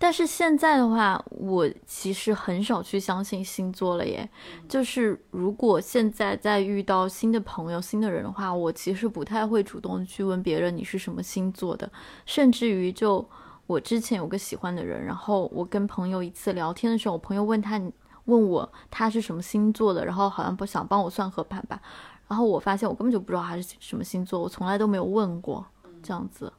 [0.00, 4.28] 但是现在的话，我其实很少去相信星座了耶。
[4.68, 11.90] 就是如果现在再遇到新的朋友、新的人的话，我其实不太会主动去问别人你是什么星座的。
[12.24, 13.28] 甚至于，就
[13.66, 17.80] 我之前有个喜欢的人，然后我跟朋友一次聊天的时候，我朋友问他
[18.26, 21.80] 问我他是什么星座的，然后好像不想帮我算合盘吧。
[22.28, 25.66] 然后我发现我根本就不知道他是什么星座，我从来都没有问过
[26.02, 26.52] 这样子。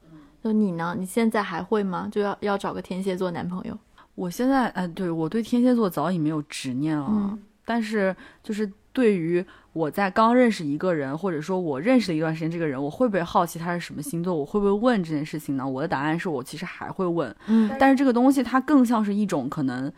[0.44, 0.96] 就你呢？
[0.98, 2.08] 你现在还会吗？
[2.12, 3.78] 就要要找个天蝎座男朋友？
[4.16, 7.08] 我现在哎，对我对天蝎座早已没有执念了。
[7.10, 14.34] 嗯但是就是对于我在刚认识一个人，或者说我认识了一段时间这个人，我会不会好奇他是什么星座？
[14.34, 15.68] 我会不会问这件事情呢？
[15.68, 17.36] 我的答案是我其实还会问。
[17.46, 19.92] 嗯，但是这个东西它更像是一种可能。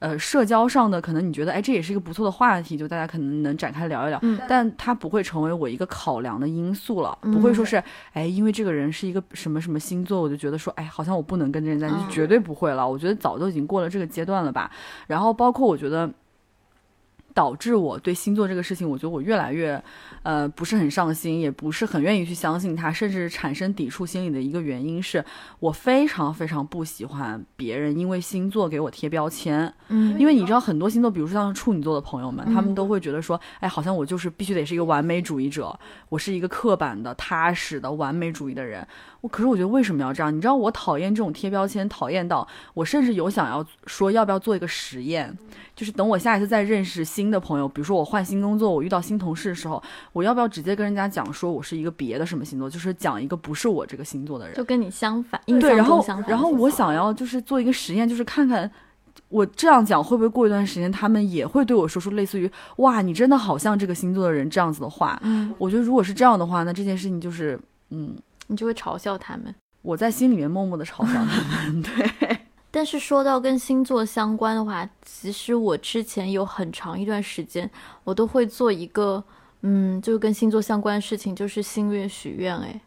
[0.00, 7.80] 呃，社交上的可能你觉得，哎，这也是一个不错的话题，就大家可能能展开聊一聊，但它不会成为我一个考量的因素了，不会说是，
[8.12, 12.88] 哎，因为这个人是一个什么什么星座，我就觉得说，哎，好像我不能跟这人在一起，绝对不会了。
[12.88, 14.70] 我觉得早就已经过了这个阶段了吧。
[15.06, 16.10] 然后包括我觉得。
[17.40, 19.82] 导致我对星座这个事情，我觉得我越来越，
[20.24, 25.24] 呃，不是很上心，也不是很愿意去相信它，甚至产生抵触心理的一个原因是，
[25.58, 29.72] 我非常非常不喜欢别人因为星座给我贴标签。
[29.88, 35.74] 嗯，因为你知道很多星座，比如说像处女座的朋友们，他们都会觉得说，哎，好像我就是必须得是一个完美主义者，
[36.10, 38.86] 我是一个刻板的、踏实的完美主义的人。
[39.22, 40.34] 我可是我觉得为什么要这样？
[40.34, 45.34] 你知道我讨厌这种贴标签，讨厌到我甚至有想要说要不要做一个实验，
[45.74, 58.70] 就是等我下一次再认识新的朋友，比如说我换新工作，我遇到新同事的时候，我要不要直接跟人家讲说我是一个别的什么星座，就是讲一个不是我这个星座的人，就跟你相反，对，然后然后我想要就是做一个实验，就是看看
[59.28, 65.18] 我这样讲会不会过一段时间他们也会对我说出类似于哇你真的好像这个星座的人这样子的话。
[65.22, 67.58] 嗯，我觉得如果是这样的话，那这件事情就是
[67.90, 68.16] 嗯。
[68.52, 71.80] 你就会嘲笑他们，我在心里面默默的嘲笑他们。
[71.86, 72.39] 对，
[72.70, 77.68] 但是说到跟星座相关的话，其实我之前有很长一段时间，
[78.04, 79.22] 我都会做一个，
[79.62, 82.56] 嗯，就是跟星座相关的事情，就是星月许愿。
[82.58, 82.80] 哎，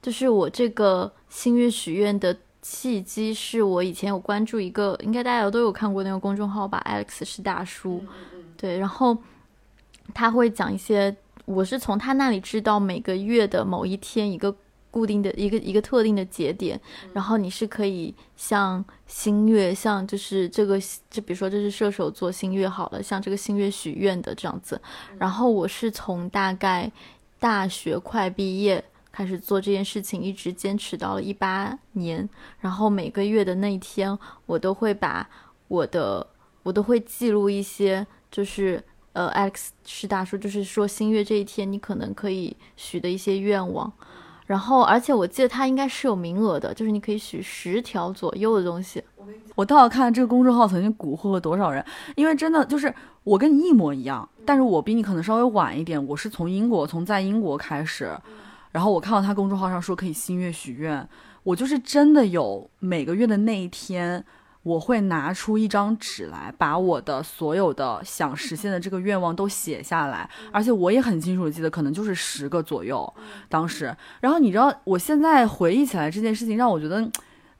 [0.00, 8.02] 就是我这个星月许愿的契机是我以前有关注一个，应该大家都有看过那个公众号吧，Alex 是大叔，
[8.56, 9.16] 对，然后
[10.14, 11.14] 他会讲一些，
[11.44, 14.54] 我是从他那里知道每个月的某一天一个
[14.90, 16.80] 固定的一个一个特定的节点，
[17.12, 20.78] 然后你是可以像星月，像就是这个，
[21.10, 24.80] 就比如说这是射手座星月好了，像这个星月许愿的这样子，
[25.18, 26.90] 然后我是从大概
[27.38, 28.84] 大学快毕业。
[29.12, 32.28] 开始做这件事情，一直坚持到了一八年，
[32.60, 35.26] 然后每个月的那一天，我都会把
[35.68, 36.26] 我的，
[36.62, 38.84] 我都会记录一些，就是
[39.14, 43.90] 呃，Alex 是大叔，就是说新月这一天你可能可以许的一些愿望，
[44.46, 49.02] 然后而且我记得他应该是有名额的，就是你可以许十条左右的东西。
[49.54, 51.84] 我倒要看这个公众号曾经蛊惑了多少人，
[52.14, 52.94] 因为真的就是
[53.24, 58.16] 我跟你一模一样，但是我比你可能稍微晚一点，我是从英国，从在英国开始。
[58.70, 61.08] 然后我看到他公众号上说可以新月许愿，
[61.42, 64.22] 我就是真的有每个月的那一天，
[64.66, 73.14] 我会拿出一张纸来，把我的所有的想实现的这个愿望都写下来，而且我也很清楚记得，可能就是十个左右，
[73.48, 73.96] 当时。
[74.18, 77.08] 然后你知道，我现在回忆起来这件事情，让我觉得，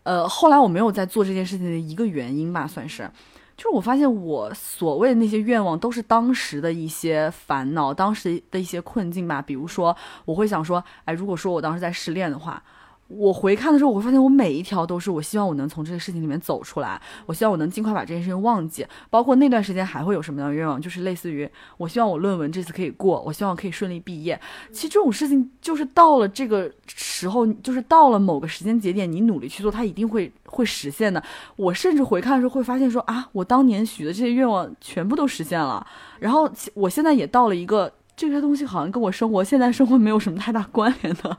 [0.03, 3.09] 呃，后来我没有在做这件事情的一个原因吧，算是。
[3.57, 9.41] 就是我发现，我所谓的那些愿望，都是当时的一些烦恼，当时的一些困境吧。
[9.41, 12.61] 比如说，我会想说，哎，如果说我当时在失恋的话。
[13.09, 18.87] 我回看的时候，我会发现我每一条都是我希望我能从这个事情里面走出来，我希望我能尽快把这件事情忘记。
[19.11, 24.41] 包括那段时间还会有什么样的愿望，就是类似于我希望我论文这次可以过，我希望我可以顺利毕业。
[24.73, 31.23] 其实这种事情就是到了这个时候，就是到了某个时间节点，你努力去做，它一定会会实现的。
[31.57, 35.87] 我甚至回看的时候会发现说啊，我当年许的这些愿望全部都实现了。
[36.19, 37.93] 然后我现在也到了一个。
[38.17, 41.37] 这些东西好像跟我生活现在生活没有什么太大关联的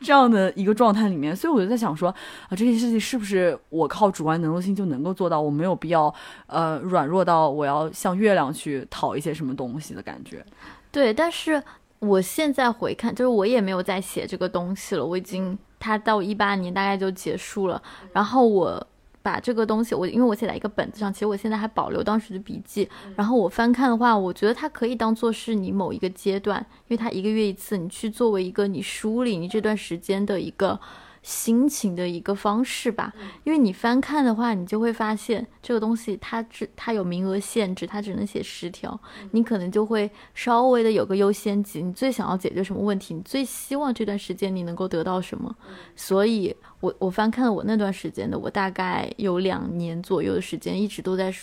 [0.00, 5.40] 这样的一个状态里面，所以我就在想说啊，这件事情是不是我靠主观能动性就能够做到？
[5.40, 6.14] 我没有必要
[6.46, 10.44] 呃软弱到我要向月亮去讨一些什么东西的感觉。
[10.92, 11.62] 对，但是
[12.00, 17.82] 我现在回看，就是我也没有再写这个东西了，我已经它到一八年大概就结束了，
[18.12, 18.86] 然后我。
[19.24, 22.88] 把这个东西，我因为我写在一个本子上，其实我现在还保留当时的笔记。
[23.16, 30.78] 然后我翻看的话，我觉得它可以当做是你某一个阶段，因为它一个月一次，你去作为一个你梳理你这段时间的一个。
[31.24, 33.10] 心情的一个方式吧，
[33.44, 39.00] 因为你翻看的话，你就会发现这个东西它只它有名额限制，它只能写十条，
[39.30, 45.56] 你可能就会稍微的有个优先级，你最想要解决什么问题，你最希望这段时间你能够得到什么。
[45.96, 46.54] 所以，
[46.84, 51.34] 我我翻看了我那段时间的，我大概有两年左右的时间，一直都在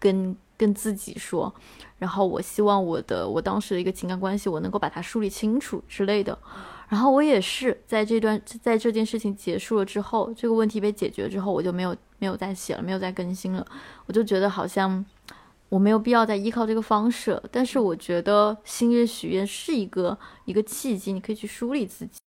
[0.00, 1.54] 跟跟自己说，
[1.96, 6.36] 然后我希望我的我当时的一个情感关系，我能够把它梳理清楚之类的。
[6.88, 13.64] 然后我也是在这段，在这件事情结束了之后，这个问题被解决之后，我就没有没有再写了，没有再更新了。
[14.06, 15.04] 我就觉得好像
[15.68, 17.40] 我没有必要再依靠这个方式。
[17.52, 22.18] 但是我觉得星月许愿是一个一个契机，你可以去梳理自己。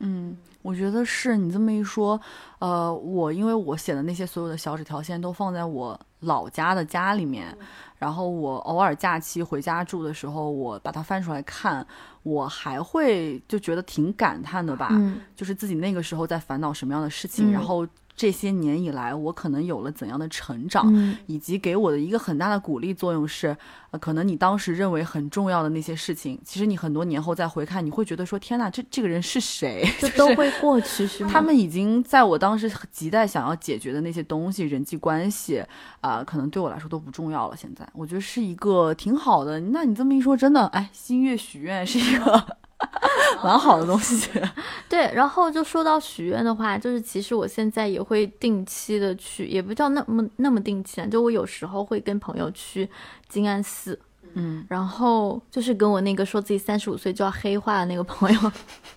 [0.00, 2.20] 嗯，我觉得是你这么一说，
[2.58, 7.56] 呃，我因为我写的那些所有的小纸条，现在都放在我老家的家里面。
[7.98, 11.86] 然后我偶尔假期回家住的时候，我把它翻出来看，
[12.22, 14.90] 我还会就觉得挺感叹的吧，
[15.36, 17.86] 就是自己那个时候在烦恼什么样的事情，然后。
[18.16, 20.92] 这些年以来，我可能有了怎样的成长，
[21.26, 23.56] 以及给我的一个很大的鼓励作用是，
[23.92, 29.88] 呃，可能你当时认为很重要的那些事情，其实你很多年后再回看，你会觉得说，天哪，这这个人是谁？
[29.98, 31.30] 就都会过去，是吗？
[31.32, 35.64] 他们已经在我当时亟待想要解决的那些东西，人际关系
[36.02, 37.56] 啊，可能对我来说都不重要了。
[37.56, 39.58] 现在我觉得是一个挺好的。
[39.60, 42.58] 那你这么一说，真的，哎，心月许愿是一个。
[43.44, 44.30] 蛮好的东西，
[44.88, 45.10] 对。
[45.14, 51.06] 然后就说到许愿的话，就是其实我现在也会定期的去，也不叫那么那么定期啊。
[51.06, 52.88] 就我有时候会跟朋友去
[53.28, 53.98] 静安寺，
[54.34, 58.52] 嗯，然后就是跟我那个说自己三十五岁就要黑化的那个朋友，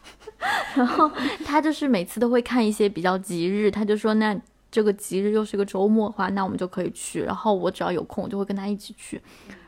[0.76, 1.10] 然后
[1.46, 4.40] 他就是每次都会看一些比较吉日，他就说那
[4.72, 7.22] 这个吉日又是个周末的话，那我们就可以去。
[7.22, 9.22] 然后我只要有空，我就会跟他一起去。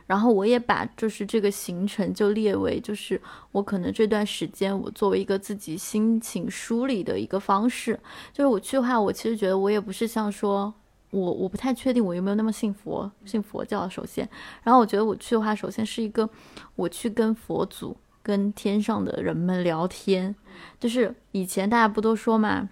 [0.07, 3.19] 然后我也把就是这个行程就列为就是
[3.51, 7.99] 我可能这段时间我作为一个自己心情梳理的一个方式，
[8.31, 10.73] 就是我去的话，我其实觉得我也不是像说
[11.11, 14.29] 我我不太确定我有没有那么信佛信佛教首先，
[14.63, 16.29] 然后我觉得我去的话，首先是一个
[16.75, 20.35] 我去跟佛祖跟天上的人们聊天，
[20.79, 22.69] 就是以前大家不都说嘛。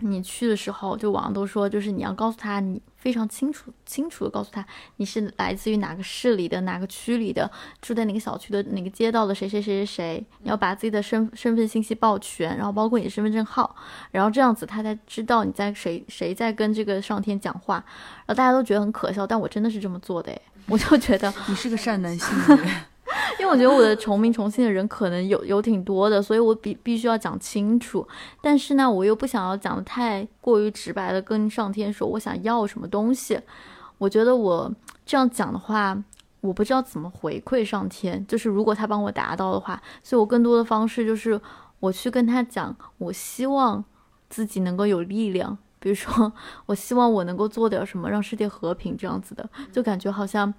[0.00, 4.64] 你去的时候，就网上都说，就是你要告诉他，你非常清楚、清楚的告诉他，
[4.96, 10.26] 你是来自于哪个市里的、哪个区里的，住在哪个小区的、哪个街道的谁谁谁谁谁。
[10.42, 13.74] 你要把自己的身身份信息报全，然后包括你的身份证号，
[14.10, 17.76] 然后这样子他才知道你在谁谁在跟这个上天讲话。
[18.26, 20.36] 然后大家都觉得很可笑，但我真的是这么做的，
[20.66, 22.70] 我就觉得你是个善男信女。
[23.38, 28.06] 因为我觉得我的重名重姓的人可能有有挺多的，所以我必必须要讲清楚。
[28.42, 33.40] 但是呢，我又不想要讲的太过于直白的跟上天说我想要什么东西。
[33.96, 34.72] 我觉得我
[35.06, 35.96] 这样讲的话，
[36.40, 38.26] 我不知道怎么回馈上天。
[38.26, 41.40] 就是如果他帮我达到的话，所以我更多的方式就是
[41.80, 43.84] 我去跟他讲，我希望
[44.28, 45.56] 自己能够有力量。
[45.78, 46.32] 比如说，
[46.66, 50.52] 我希望我能够做点什么让世界和平这样子的，就感觉好像。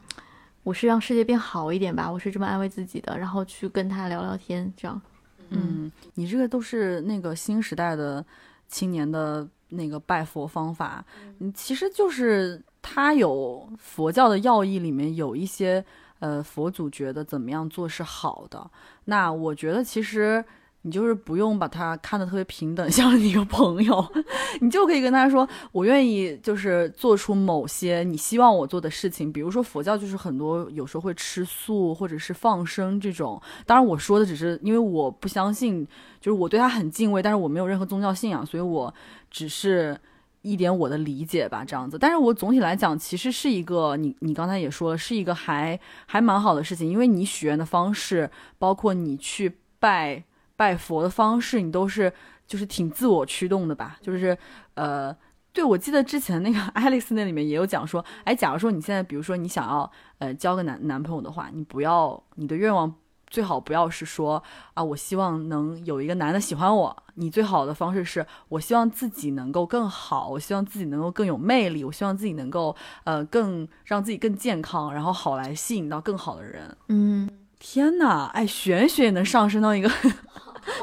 [0.63, 5.01] 我是让世界变好一点吧，我是这么安慰自己的，然后去跟他聊聊天，这样。
[5.49, 8.23] 嗯，你这个都是那个新时代的
[8.67, 11.03] 青年的那个拜佛方法，
[11.39, 15.83] 嗯，其实就是他有佛教的要义里面有一些，
[16.19, 18.69] 呃，佛祖觉得怎么样做是好的。
[19.05, 20.43] 那我觉得其实。
[20.83, 24.13] 你就是不用把他看得特别平等， 像你一个朋友，
[24.61, 33.41] 你就可以跟他说，我愿意就是做出某些你希望我做的事情，比如说佛教就是很多有时候会吃素或者是放生这种。
[33.65, 35.85] 当然我说的只是因为我不相信，
[36.21, 38.93] 就是我对他很敬畏，但是我没有任何宗教信仰，所以我
[39.29, 39.99] 只是
[40.43, 41.99] 一点我的理解吧，这样子。
[41.99, 50.23] 但是我总体来讲，其实是一个你你刚才也说了，是一个还还蛮好的事情，因为你许愿的方式，包括你去拜。
[50.59, 52.11] 拜佛的方式，你都是
[52.45, 53.97] 就是挺自我驱动的吧？
[54.01, 54.37] 就是
[54.73, 55.15] 呃，
[55.53, 62.93] 对我记得之前那个爱丽丝那里面也有讲说，哎，假如说你现在比如说你想要呃交个男男朋友的话，你不要你的愿望
[63.27, 64.43] 最好不要是说
[64.73, 67.03] 啊，我希望能有一个男的喜欢我。
[67.15, 76.75] 你最好的方式是我希望自己能够更好，我希望自己能够更有魅力，我希望自己能够呃更让自己更健康，然后好来吸引到更好的人。
[76.89, 77.29] 嗯，
[77.59, 79.89] 天哪，哎，玄学也能上升到一个。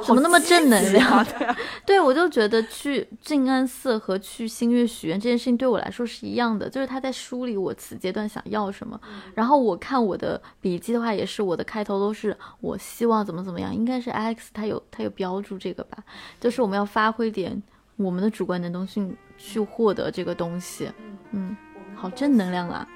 [0.04, 1.26] 怎么那么正能量？
[1.86, 9.00] 对，我就觉得去静安寺和去星月许愿这件事情对我来说是一样的，就是他在梳理我此阶段想要什么。
[9.34, 15.98] 然后我看我的笔记的话，也是我的开头都是我希望怎么怎么样，应该是 Alex 他有他有标注这个吧，
[16.40, 17.62] 就是我们要发挥点
[17.96, 20.90] 我们的主观能动性去获得这个东西。
[21.32, 21.56] 嗯，
[21.94, 22.86] 好正能量啊！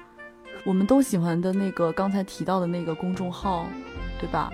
[0.63, 3.65] 我们都喜欢的那个刚才提到的那个公众号，
[4.19, 4.53] 对吧？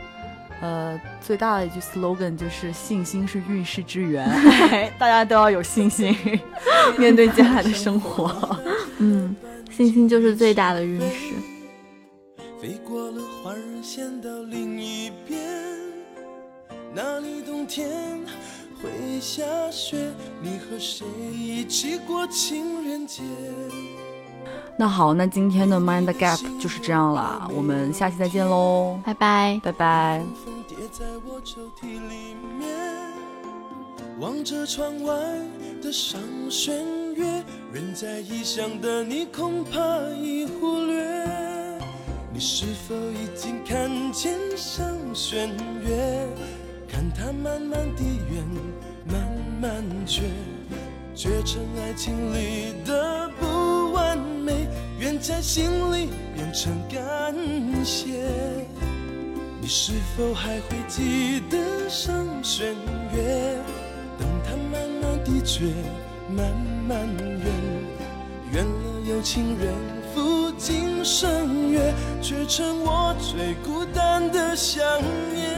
[0.61, 4.27] 呃，最大的一句 slogan 就是“信心是运势之源”，
[4.97, 6.15] 大家都要有信心
[6.97, 8.57] 面对接下来的生活。
[8.97, 9.35] 嗯，
[9.71, 11.33] 信心就是最大的运势。
[12.59, 15.39] 飞过了花儿线到另一边，
[16.91, 17.87] 那里冬天
[18.81, 23.21] 会下雪，你和谁一起过情人节？
[24.79, 30.23] 那好，那今天的 Mind Gap 就是这样了，我们下期再见喽，拜拜，拜拜。
[34.19, 35.13] 望着窗外
[35.81, 36.19] 的上
[36.49, 36.75] 弦
[37.15, 39.79] 月，远在异乡的你恐怕
[40.15, 41.79] 已忽略，
[42.31, 45.49] 你是否已经看见上弦
[45.83, 46.27] 月？
[46.87, 48.43] 看它慢慢地圆，
[49.05, 49.27] 慢
[49.59, 50.23] 慢缺，
[51.13, 53.66] 缺成爱情里的不
[54.07, 54.67] 完美，
[54.99, 57.35] 愿在心里变成感
[57.83, 58.23] 谢。
[59.59, 62.73] 你是否还会记得上弦
[63.13, 63.57] 月？
[64.17, 65.65] 等它慢慢地缺，
[66.29, 66.55] 慢
[66.87, 67.45] 慢圆，
[68.53, 69.73] 圆了有情人
[70.15, 74.81] 赴今生约，却成我最孤单的想
[75.33, 75.56] 念。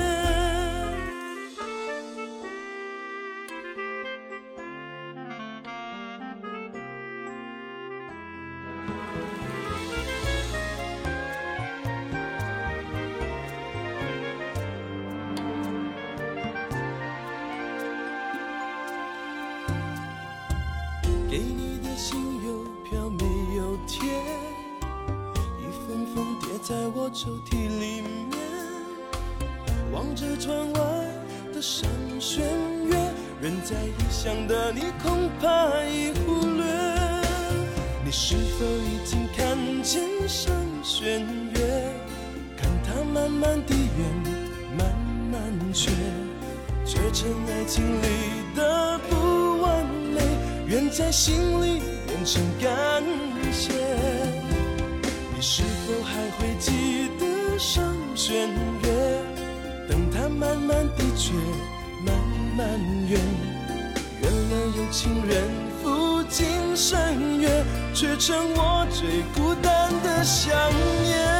[26.69, 28.37] 在我抽屉里面，
[29.91, 30.79] 望着窗外
[31.51, 31.89] 的上
[32.19, 32.45] 弦
[32.85, 32.95] 月，
[33.41, 36.63] 人在异乡的你恐怕已忽略。
[38.05, 40.53] 你是否已经看见上
[40.83, 41.91] 弦月？
[42.55, 44.95] 看它慢慢地圆，慢
[45.31, 45.89] 慢缺，
[46.85, 48.05] 缺成爱情里
[48.55, 50.21] 的不完美，
[50.67, 53.03] 愿在心里变成感
[53.51, 53.73] 谢。
[55.35, 57.57] 你是都还会记得？
[57.57, 57.83] 上
[58.15, 58.47] 弦
[58.83, 59.21] 月，
[59.89, 61.33] 等它慢慢的缺，
[62.05, 62.15] 慢
[62.55, 63.19] 慢圆，
[64.21, 65.43] 圆人人有情人
[65.81, 67.49] 赴今生约，
[67.93, 70.53] 却成我最孤单的想
[71.03, 71.38] 念。